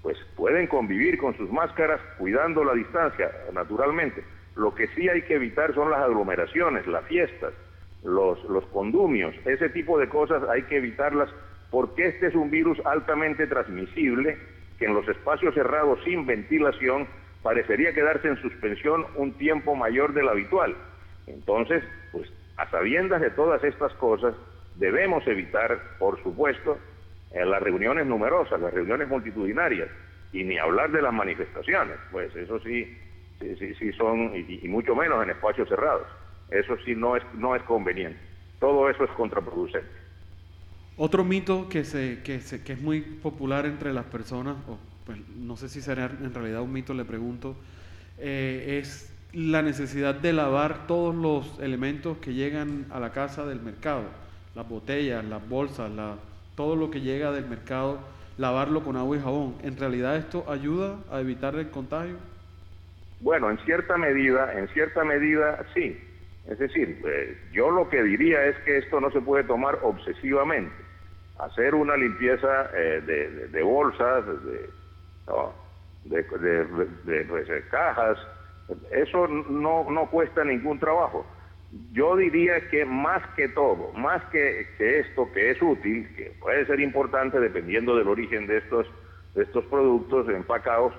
pues 0.04 0.16
pueden 0.36 0.68
convivir 0.68 1.18
con 1.18 1.36
sus 1.38 1.52
máscaras 1.52 2.00
cuidando 2.20 2.64
la 2.64 2.76
distancia, 2.76 3.32
naturalmente. 3.52 4.24
Lo 4.56 4.76
que 4.76 4.88
sí 4.90 5.10
hay 5.10 5.24
que 5.24 5.34
evitar 5.34 5.74
son 5.74 5.90
las 5.90 6.02
aglomeraciones, 6.02 6.86
las 6.86 7.04
fiestas, 7.06 7.52
los, 8.04 8.44
los 8.44 8.66
condumios, 8.68 9.34
ese 9.46 9.70
tipo 9.70 9.98
de 9.98 10.08
cosas 10.08 10.44
hay 10.50 10.62
que 10.64 10.78
evitarlas 10.78 11.30
porque 11.72 12.10
este 12.10 12.28
es 12.28 12.36
un 12.36 12.52
virus 12.52 12.80
altamente 12.86 13.48
transmisible 13.48 14.38
que 14.78 14.86
en 14.86 14.94
los 14.94 15.08
espacios 15.08 15.56
cerrados 15.56 16.00
sin 16.06 16.26
ventilación 16.28 17.08
parecería 17.48 17.94
quedarse 17.94 18.28
en 18.28 18.36
suspensión 18.42 19.06
un 19.16 19.32
tiempo 19.38 19.74
mayor 19.74 20.14
del 20.14 20.28
habitual. 20.28 20.76
Entonces, 21.28 21.82
pues 22.12 22.30
a 22.58 22.70
sabiendas 22.70 23.22
de 23.22 23.30
todas 23.30 23.64
estas 23.64 23.94
cosas, 23.94 24.36
debemos 24.76 25.26
evitar, 25.28 25.80
por 25.98 26.22
supuesto, 26.24 26.78
eh, 27.32 27.46
las 27.46 27.64
reuniones 27.64 28.06
numerosas, 28.06 28.60
las 28.60 28.74
reuniones 28.74 29.08
multitudinarias, 29.08 29.88
y 30.34 30.44
ni 30.44 30.58
hablar 30.58 30.92
de 30.92 31.02
las 31.02 31.14
manifestaciones, 31.14 31.96
pues 32.12 32.36
eso 32.36 32.60
sí, 32.60 32.98
sí, 33.40 33.74
sí, 33.76 33.94
son, 33.94 34.36
y, 34.36 34.60
y, 34.64 34.68
mucho 34.68 34.94
menos 34.94 35.24
en 35.24 35.30
espacios 35.30 35.70
cerrados. 35.70 36.06
Eso 36.52 36.76
sí 36.84 36.96
no 36.96 37.16
es, 37.16 37.24
no 37.34 37.56
es 37.56 37.64
conveniente. 37.64 38.20
Todo 38.60 38.90
eso 38.90 39.06
es 39.06 39.12
contraproducente. 39.12 39.88
Otro 40.98 41.24
mito 41.24 41.70
que, 41.70 41.86
se, 41.86 42.22
que, 42.24 42.42
se, 42.42 42.62
que 42.62 42.74
es 42.74 42.82
muy 42.82 43.00
popular 43.00 43.66
entre 43.66 43.94
las 43.94 44.06
personas, 44.06 44.58
o 44.68 44.78
pues 45.08 45.18
no 45.38 45.56
sé 45.56 45.70
si 45.70 45.82
será 45.82 46.06
en 46.06 46.34
realidad 46.34 46.62
un 46.62 46.74
mito, 46.74 46.94
le 46.94 47.06
pregunto, 47.06 47.56
eh, 48.20 48.80
es 48.80 49.12
la 49.34 49.62
necesidad 49.62 50.14
de 50.16 50.34
lavar 50.34 50.86
todos 50.86 51.16
los 51.16 51.60
elementos 51.60 52.18
que 52.18 52.34
llegan 52.34 52.86
a 52.92 53.00
la 53.00 53.12
casa 53.12 53.46
del 53.46 53.62
mercado, 53.62 54.04
las 54.54 54.68
botellas, 54.68 55.24
las 55.24 55.48
bolsas, 55.48 55.90
la, 55.90 56.16
todo 56.56 56.76
lo 56.76 56.92
que 56.92 57.02
llega 57.02 57.32
del 57.32 57.48
mercado, 57.48 58.00
lavarlo 58.38 58.84
con 58.84 58.98
agua 58.98 59.16
y 59.16 59.22
jabón. 59.22 59.56
¿En 59.64 59.78
realidad 59.78 60.18
esto 60.18 60.46
ayuda 60.50 60.98
a 61.10 61.22
evitar 61.22 61.56
el 61.56 61.70
contagio? 61.70 62.18
Bueno, 63.22 63.50
en 63.50 63.58
cierta 63.60 63.98
medida, 63.98 64.60
en 64.60 64.68
cierta 64.70 65.04
medida 65.04 65.66
sí. 65.74 65.98
Es 66.48 66.60
decir, 66.60 67.02
eh, 67.06 67.38
yo 67.52 67.72
lo 67.72 67.90
que 67.90 68.04
diría 68.04 68.46
es 68.46 68.58
que 68.60 68.78
esto 68.78 69.00
no 69.00 69.10
se 69.12 69.22
puede 69.22 69.44
tomar 69.46 69.80
obsesivamente. 69.84 70.74
Hacer 71.40 71.76
una 71.76 71.96
limpieza 71.96 72.70
eh, 72.74 73.48
de, 73.52 73.64
bolsas, 73.64 74.26
de, 74.26 74.70
de, 76.06 76.24
de, 76.24 77.64
cajas, 77.70 78.18
eso 78.92 79.28
no, 79.28 79.90
no 79.90 80.10
cuesta 80.10 80.44
ningún 80.44 80.80
trabajo. 80.80 81.26
Yo 81.92 82.16
diría 82.16 82.70
que 82.70 82.86
más 82.86 83.22
que 83.36 83.50
todo, 83.50 83.92
más 83.94 84.24
que, 84.26 84.68
que, 84.78 85.00
esto 85.00 85.30
que 85.34 85.52
es 85.52 85.62
útil, 85.62 86.08
que 86.16 86.32
puede 86.40 86.66
ser 86.66 86.80
importante 86.80 87.40
dependiendo 87.40 87.96
del 87.96 88.08
origen 88.08 88.48
de 88.48 88.58
estos, 88.58 88.88
de 89.36 89.44
estos 89.44 89.66
productos 89.66 90.30
empacados, 90.30 90.94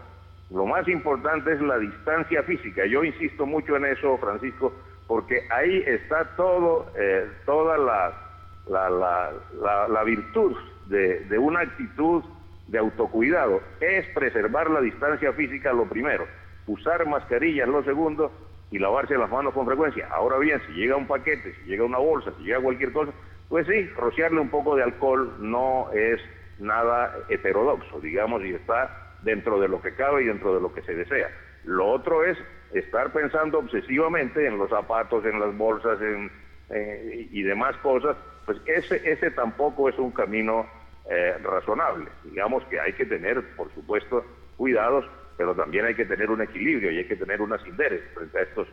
lo 0.50 0.66
más 0.66 0.86
importante 0.88 1.52
es 1.52 1.60
la 1.60 1.78
distancia 1.78 2.42
física. 2.42 2.84
Yo 2.86 3.04
insisto 3.04 3.46
mucho 3.46 3.76
en 3.76 3.86
eso, 3.86 4.18
Francisco, 4.18 4.72
porque 5.06 5.40
ahí 5.50 5.82
está 5.86 6.36
todo, 6.36 6.90
eh, 6.96 7.26
todas 7.46 7.78
las 7.80 8.28
la, 8.68 8.90
la, 8.90 9.88
la, 9.88 10.04
virtud 10.04 10.54
de, 10.86 11.20
de 11.20 11.38
una 11.38 11.60
actitud 11.60 12.22
de 12.68 12.78
autocuidado 12.78 13.60
es 13.80 14.06
preservar 14.14 14.70
la 14.70 14.80
distancia 14.80 15.32
física 15.32 15.72
lo 15.72 15.86
primero, 15.88 16.26
usar 16.66 17.06
mascarillas 17.06 17.68
lo 17.68 17.82
segundo 17.82 18.30
y 18.70 18.78
lavarse 18.78 19.16
las 19.16 19.30
manos 19.30 19.54
con 19.54 19.66
frecuencia. 19.66 20.08
Ahora 20.10 20.38
bien, 20.38 20.60
si 20.66 20.72
llega 20.74 20.96
un 20.96 21.06
paquete, 21.06 21.54
si 21.54 21.70
llega 21.70 21.84
una 21.84 21.98
bolsa, 21.98 22.32
si 22.38 22.44
llega 22.44 22.60
cualquier 22.60 22.92
cosa, 22.92 23.12
pues 23.48 23.66
sí, 23.66 23.86
rociarle 23.96 24.40
un 24.40 24.50
poco 24.50 24.76
de 24.76 24.82
alcohol 24.82 25.36
no 25.40 25.90
es 25.92 26.20
nada 26.58 27.16
heterodoxo, 27.30 28.00
digamos, 28.00 28.44
y 28.44 28.52
está 28.52 29.14
dentro 29.22 29.58
de 29.58 29.68
lo 29.68 29.80
que 29.80 29.94
cabe 29.94 30.22
y 30.22 30.26
dentro 30.26 30.54
de 30.54 30.60
lo 30.60 30.72
que 30.72 30.82
se 30.82 30.94
desea. 30.94 31.30
Lo 31.64 31.86
otro 31.86 32.24
es 32.24 32.36
estar 32.72 33.12
pensando 33.12 33.58
obsesivamente 33.58 34.46
en 34.46 34.58
los 34.58 34.68
zapatos, 34.68 35.24
en 35.24 35.40
las 35.40 35.56
bolsas 35.56 36.00
en, 36.02 36.30
eh, 36.68 37.28
y 37.30 37.42
demás 37.42 37.74
cosas, 37.78 38.16
pues 38.44 38.58
ese, 38.66 39.00
ese 39.10 39.30
tampoco 39.30 39.88
es 39.88 39.98
un 39.98 40.10
camino 40.10 40.66
eh, 41.08 41.38
razonable. 41.42 42.08
Digamos 42.24 42.64
que 42.64 42.78
hay 42.78 42.92
que 42.92 43.06
tener, 43.06 43.42
por 43.56 43.72
supuesto, 43.74 44.24
cuidados, 44.56 45.04
pero 45.36 45.54
también 45.54 45.86
hay 45.86 45.94
que 45.94 46.04
tener 46.04 46.30
un 46.30 46.42
equilibrio 46.42 46.90
y 46.90 46.98
hay 46.98 47.06
que 47.06 47.16
tener 47.16 47.40
unas 47.40 47.64
inderes 47.66 48.02
frente 48.14 48.38
a 48.38 48.42
estos, 48.42 48.68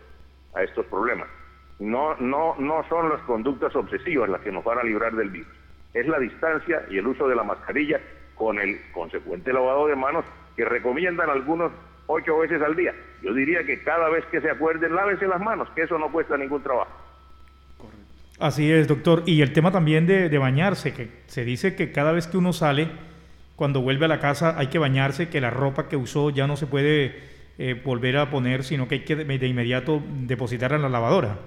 a 0.53 0.63
estos 0.63 0.85
problemas. 0.87 1.27
No, 1.79 2.15
no, 2.17 2.55
no 2.57 2.87
son 2.89 3.09
las 3.09 3.21
conductas 3.21 3.75
obsesivas 3.75 4.29
las 4.29 4.41
que 4.41 4.51
nos 4.51 4.63
van 4.63 4.79
a 4.79 4.83
librar 4.83 5.13
del 5.13 5.29
virus. 5.29 5.53
Es 5.93 6.07
la 6.07 6.19
distancia 6.19 6.85
y 6.89 6.97
el 6.97 7.07
uso 7.07 7.27
de 7.27 7.35
la 7.35 7.43
mascarilla 7.43 7.99
con 8.35 8.59
el 8.59 8.79
consecuente 8.91 9.53
lavado 9.53 9.87
de 9.87 9.95
manos 9.95 10.25
que 10.55 10.65
recomiendan 10.65 11.29
algunos 11.29 11.71
ocho 12.07 12.37
veces 12.39 12.61
al 12.61 12.75
día. 12.75 12.93
Yo 13.21 13.33
diría 13.33 13.63
que 13.65 13.81
cada 13.83 14.09
vez 14.09 14.25
que 14.25 14.41
se 14.41 14.49
acuerden, 14.49 14.95
lávense 14.95 15.27
las 15.27 15.41
manos, 15.41 15.69
que 15.71 15.83
eso 15.83 15.97
no 15.97 16.11
cuesta 16.11 16.37
ningún 16.37 16.61
trabajo. 16.61 16.91
Así 18.39 18.71
es, 18.71 18.87
doctor. 18.87 19.23
Y 19.25 19.41
el 19.41 19.53
tema 19.53 19.71
también 19.71 20.07
de, 20.07 20.37
bañarse, 20.37 20.93
que 20.93 21.09
se 21.27 21.45
dice 21.45 21.75
que 21.75 21.91
cada 21.91 22.11
vez 22.11 22.27
que 22.27 22.37
uno 22.37 22.53
sale, 22.53 22.89
cuando 23.55 23.81
vuelve 23.81 24.05
a 24.05 24.09
la 24.09 24.19
casa 24.19 24.55
hay 24.57 24.67
que 24.67 24.79
bañarse, 24.79 25.29
que 25.29 25.39
la 25.39 25.49
ropa 25.49 25.87
que 25.87 25.95
usó 25.95 26.29
ya 26.29 26.45
no 26.45 26.57
se 26.57 26.67
puede 26.67 27.15
eh, 27.57 27.81
volver 27.83 28.17
a 28.17 28.29
poner, 28.29 28.63
sino 28.63 28.87
que 28.87 28.95
hay 28.95 29.05
que 29.05 29.15
de 29.15 29.47
inmediato 29.47 30.01
depositarla 30.05 30.75
en 30.75 30.83
la 30.83 30.89
lavadora. 30.89 31.37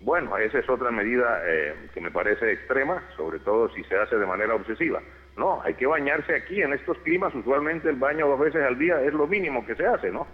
Bueno, 0.00 0.36
esa 0.36 0.58
es 0.58 0.68
otra 0.68 0.90
medida 0.90 1.42
eh, 1.46 1.74
que 1.94 2.00
me 2.00 2.10
parece 2.10 2.50
extrema, 2.52 3.04
sobre 3.16 3.38
todo 3.38 3.72
si 3.72 3.84
se 3.84 3.96
hace 3.96 4.16
de 4.16 4.26
manera 4.26 4.56
obsesiva. 4.56 5.00
No, 5.36 5.62
hay 5.62 5.74
que 5.74 5.86
bañarse 5.86 6.34
aquí, 6.34 6.60
en 6.60 6.72
estos 6.72 6.98
climas, 6.98 7.32
usualmente 7.34 7.88
el 7.88 7.96
baño 7.96 8.26
dos 8.26 8.40
veces 8.40 8.62
al 8.64 8.78
día 8.78 9.00
es 9.00 9.14
lo 9.14 9.28
mínimo 9.28 9.64
que 9.64 9.76
se 9.76 9.86
hace, 9.86 10.10
¿no? 10.10 10.26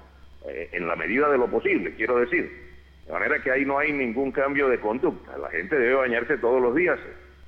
Eh, 0.46 0.70
en 0.72 0.88
la 0.88 0.96
medida 0.96 1.28
de 1.28 1.36
lo 1.36 1.48
posible, 1.48 1.94
quiero 1.94 2.18
decir. 2.18 2.67
De 3.08 3.12
manera 3.12 3.42
que 3.42 3.50
ahí 3.50 3.64
no 3.64 3.78
hay 3.78 3.90
ningún 3.90 4.30
cambio 4.30 4.68
de 4.68 4.78
conducta. 4.78 5.36
La 5.36 5.50
gente 5.50 5.76
debe 5.76 5.94
bañarse 5.94 6.38
todos 6.38 6.62
los 6.62 6.76
días, 6.76 7.00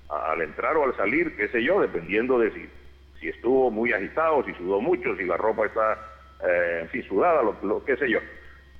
al 0.08 0.40
entrar 0.42 0.76
o 0.76 0.84
al 0.84 0.96
salir, 0.96 1.36
qué 1.36 1.46
sé 1.48 1.62
yo, 1.62 1.80
dependiendo 1.80 2.40
de 2.40 2.50
si 2.50 2.68
si 3.20 3.28
estuvo 3.28 3.70
muy 3.70 3.92
agitado, 3.92 4.42
si 4.44 4.54
sudó 4.54 4.80
mucho, 4.80 5.14
si 5.16 5.24
la 5.24 5.36
ropa 5.36 5.66
está, 5.66 5.98
eh, 6.42 7.04
sudada, 7.06 7.42
lo, 7.42 7.56
lo 7.62 7.84
qué 7.84 7.96
sé 7.96 8.10
yo. 8.10 8.18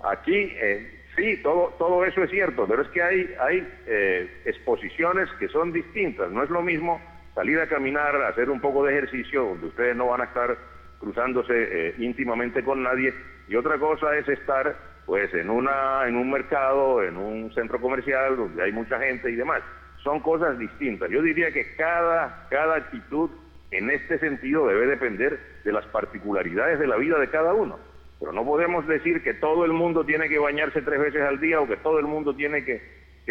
Aquí, 0.02 0.32
eh, 0.34 1.02
sí, 1.14 1.36
todo, 1.42 1.74
todo 1.78 2.04
eso 2.06 2.24
es 2.24 2.30
cierto, 2.30 2.66
pero 2.66 2.82
es 2.82 2.88
que 2.88 3.02
hay, 3.02 3.34
hay 3.38 3.68
eh, 3.86 4.42
exposiciones 4.46 5.28
que 5.38 5.48
son 5.48 5.72
distintas. 5.72 6.30
No 6.30 6.42
es 6.42 6.48
lo 6.48 6.62
mismo 6.62 7.00
salir 7.34 7.60
a 7.60 7.68
caminar, 7.68 8.16
hacer 8.22 8.48
un 8.48 8.60
poco 8.60 8.84
de 8.84 8.96
ejercicio, 8.96 9.44
donde 9.44 9.66
ustedes 9.66 9.94
no 9.94 10.06
van 10.06 10.22
a 10.22 10.24
estar 10.24 10.56
cruzándose 10.98 11.52
eh, 11.54 11.94
íntimamente 11.98 12.64
con 12.64 12.82
nadie, 12.82 13.12
y 13.48 13.56
otra 13.56 13.78
cosa 13.78 14.16
es 14.16 14.28
estar 14.28 14.74
pues 15.10 15.34
en 15.34 15.50
una 15.50 16.06
en 16.06 16.14
un 16.14 16.30
mercado, 16.30 17.02
en 17.02 17.16
un 17.16 17.52
centro 17.52 17.80
comercial 17.80 18.36
donde 18.36 18.62
hay 18.62 18.70
mucha 18.70 18.96
gente 19.00 19.28
y 19.28 19.34
demás. 19.34 19.60
Son 20.04 20.20
cosas 20.20 20.56
distintas. 20.56 21.10
Yo 21.10 21.20
diría 21.20 21.50
que 21.50 21.74
cada 21.74 22.46
cada 22.48 22.76
actitud 22.76 23.28
en 23.72 23.90
este 23.90 24.20
sentido 24.20 24.68
debe 24.68 24.86
depender 24.86 25.40
de 25.64 25.72
las 25.72 25.84
particularidades 25.86 26.78
de 26.78 26.86
la 26.86 26.94
vida 26.94 27.18
de 27.18 27.28
cada 27.28 27.52
uno. 27.54 27.80
Pero 28.20 28.30
no 28.30 28.44
podemos 28.44 28.86
decir 28.86 29.20
que 29.24 29.34
todo 29.34 29.64
el 29.64 29.72
mundo 29.72 30.04
tiene 30.04 30.28
que 30.28 30.38
bañarse 30.38 30.80
tres 30.80 31.00
veces 31.00 31.22
al 31.22 31.40
día 31.40 31.60
o 31.60 31.66
que 31.66 31.78
todo 31.78 31.98
el 31.98 32.06
mundo 32.06 32.36
tiene 32.36 32.64
que, 32.64 32.80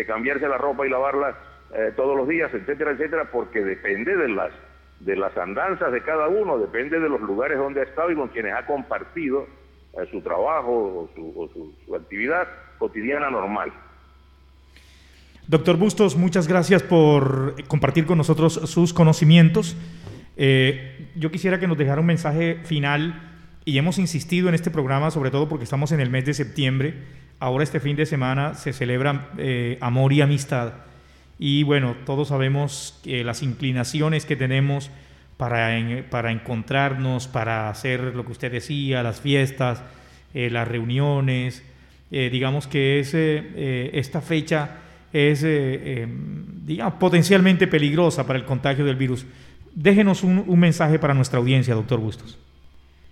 cambiarse 0.05 0.49
la 0.49 0.57
ropa 0.57 0.85
y 0.85 0.89
lavarla 0.89 1.37
eh, 1.73 1.93
todos 1.95 2.17
los 2.17 2.27
días, 2.27 2.53
etcétera, 2.53 2.91
etcétera, 2.91 3.29
porque 3.31 3.63
depende 3.63 4.17
de 4.17 4.27
las, 4.27 4.51
de 4.99 5.15
las 5.15 5.37
andanzas 5.37 5.93
de 5.93 6.01
cada 6.01 6.27
uno, 6.27 6.57
depende 6.57 6.99
de 6.99 7.07
los 7.07 7.21
lugares 7.21 7.57
donde 7.57 7.79
ha 7.79 7.83
estado 7.83 8.11
y 8.11 8.15
con 8.15 8.27
quienes 8.27 8.53
ha 8.53 8.65
compartido 8.65 9.47
eh, 9.93 10.07
su 10.11 10.21
trabajo 10.21 11.09
o, 11.15 11.49
su, 11.55 11.95
actividad 11.95 12.47
cotidiana 12.77 13.29
normal. 13.29 13.71
Doctor 15.47 15.77
Bustos, 15.77 16.15
muchas 16.15 16.47
gracias 16.47 16.83
por 16.83 17.55
compartir 17.67 18.05
con 18.05 18.17
nosotros 18.17 18.53
sus 18.65 18.93
conocimientos. 18.93 19.75
Eh, 20.37 21.09
yo 21.15 21.31
quisiera 21.31 21.59
que 21.59 21.67
nos 21.67 21.77
dejara 21.77 22.01
un 22.01 22.07
mensaje 22.07 22.59
final 22.63 23.29
y 23.65 23.77
hemos 23.77 23.97
insistido 23.97 24.47
en 24.47 24.55
este 24.55 24.71
programa, 24.71 25.11
sobre 25.11 25.31
todo 25.31 25.49
porque 25.49 25.63
estamos 25.63 25.91
en 25.91 25.99
el 25.99 26.09
mes 26.09 26.25
de 26.25 26.33
septiembre. 26.33 26.93
Ahora 27.39 27.63
este 27.63 27.79
fin 27.79 27.95
de 27.95 28.05
semana 28.05 28.53
se 28.53 28.73
celebra 28.73 29.31
eh, 29.37 29.77
amor 29.81 30.13
y 30.13 30.21
amistad. 30.21 30.73
Y 31.39 31.63
bueno, 31.63 31.95
todos 32.05 32.27
sabemos 32.27 32.99
que 33.03 33.23
las 33.23 33.41
inclinaciones 33.43 34.25
que 34.25 34.35
tenemos 34.35 34.91
para, 35.39 35.69
para 36.11 36.31
encontrarnos, 36.31 37.29
para 37.29 37.69
hacer 37.69 38.01
lo 38.13 38.25
que 38.25 38.33
usted 38.33 38.51
decía, 38.51 39.01
las 39.01 39.21
fiestas, 39.21 39.81
eh, 40.33 40.49
las 40.49 40.67
reuniones. 40.67 41.63
digamos 42.11 42.67
que 42.67 42.99
es, 42.99 43.13
esta 43.13 44.19
fecha 44.19 44.77
es 45.13 45.43
digamos, 45.43 46.95
potencialmente 46.95 47.67
peligrosa 47.67 48.27
para 48.27 48.37
el 48.37 48.45
contagio 48.45 48.83
del 48.83 48.95
virus. 48.95 49.25
Déjenos 49.73 50.23
un, 50.23 50.59
mensaje 50.59 50.99
para 50.99 51.13
nuestra 51.13 51.39
audiencia, 51.39 51.73
doctor 51.73 51.99
Bustos. 51.99 52.37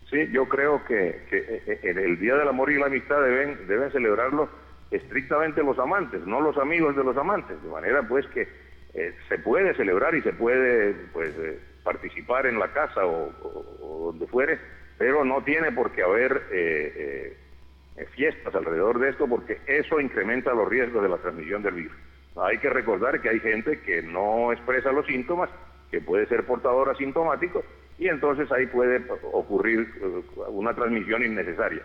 Sí, 0.10 0.30
yo 0.32 0.48
creo 0.50 0.84
que, 0.86 1.24
que, 1.30 1.64
eh, 1.66 1.80
el 1.84 2.20
Día 2.20 2.36
del 2.36 2.48
Amor 2.48 2.72
y 2.72 2.78
la 2.78 2.88
Amistad 2.88 3.22
deben, 3.22 3.68
deben 3.68 3.92
celebrarlo 3.92 4.50
estrictamente 4.92 5.64
los 5.64 5.78
amantes, 5.80 6.26
no 6.26 6.40
los 6.40 6.58
amigos 6.58 6.96
de 6.96 7.04
los 7.04 7.18
amantes, 7.18 7.62
de 7.62 7.70
manera 7.70 8.08
pues 8.08 8.26
que 8.28 8.48
eh, 8.94 9.14
se 9.28 9.38
puede 9.40 9.74
celebrar 9.76 10.16
y 10.16 10.22
se 10.22 10.34
puede 10.34 10.94
pues 11.14 11.30
eh, 11.38 11.60
participar 11.88 12.46
en 12.48 12.60
la 12.60 12.68
casa 12.74 13.06
o, 13.06 14.12
donde 14.12 14.28
fuere, 14.28 14.60
pero 14.98 15.24
no 15.24 15.42
tiene 15.44 15.72
por 15.72 15.92
qué 15.92 16.04
haber 16.04 16.42
fiestas 18.14 18.54
alrededor 18.54 19.00
de 19.00 19.10
esto 19.10 19.26
porque 19.26 19.60
eso 19.68 20.02
incrementa 20.02 20.54
los 20.54 20.68
riesgos 20.68 21.02
de 21.02 21.10
la 21.10 21.18
transmisión 21.18 21.64
del 21.64 21.76
virus. 21.76 21.98
Hay 22.36 22.58
que 22.58 22.70
recordar 22.70 23.22
que 23.22 23.30
hay 23.30 23.40
gente 23.40 23.80
que 23.82 24.02
no 24.02 24.52
expresa 24.52 24.92
los 24.92 25.06
síntomas 25.06 25.50
que 25.90 26.02
puede 26.02 26.28
ser 26.28 26.46
portador 26.46 26.90
asintomático 26.90 27.64
y 27.98 28.10
entonces 28.10 28.52
ahí 28.52 28.68
puede 28.68 29.02
ocurrir 29.32 29.88
eh, 30.02 30.24
una 30.50 30.74
transmisión 30.74 31.24
innecesaria. 31.24 31.82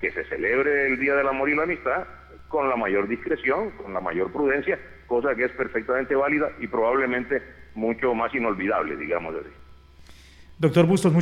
Que 0.00 0.10
se 0.10 0.24
celebre 0.24 0.88
el 0.88 0.98
Día 0.98 1.14
del 1.14 1.28
Amor 1.28 1.48
y 1.48 1.54
la 1.54 1.62
Amistad 1.62 2.04
con 2.48 2.68
la 2.68 2.76
mayor 2.76 3.08
discreción, 3.08 3.70
con 3.70 3.94
la 3.94 4.00
mayor 4.00 4.30
prudencia, 4.30 4.78
cosa 5.06 5.34
que 5.34 5.44
es 5.44 5.52
perfectamente 5.52 6.14
válida 6.14 6.50
y 6.58 6.66
probablemente 6.66 7.40
mucho 7.74 8.14
más 8.14 8.34
inolvidable, 8.34 8.96
digamos 8.96 9.34
así. 9.34 9.50
Doctor 10.58 10.86
Bustos, 10.86 11.12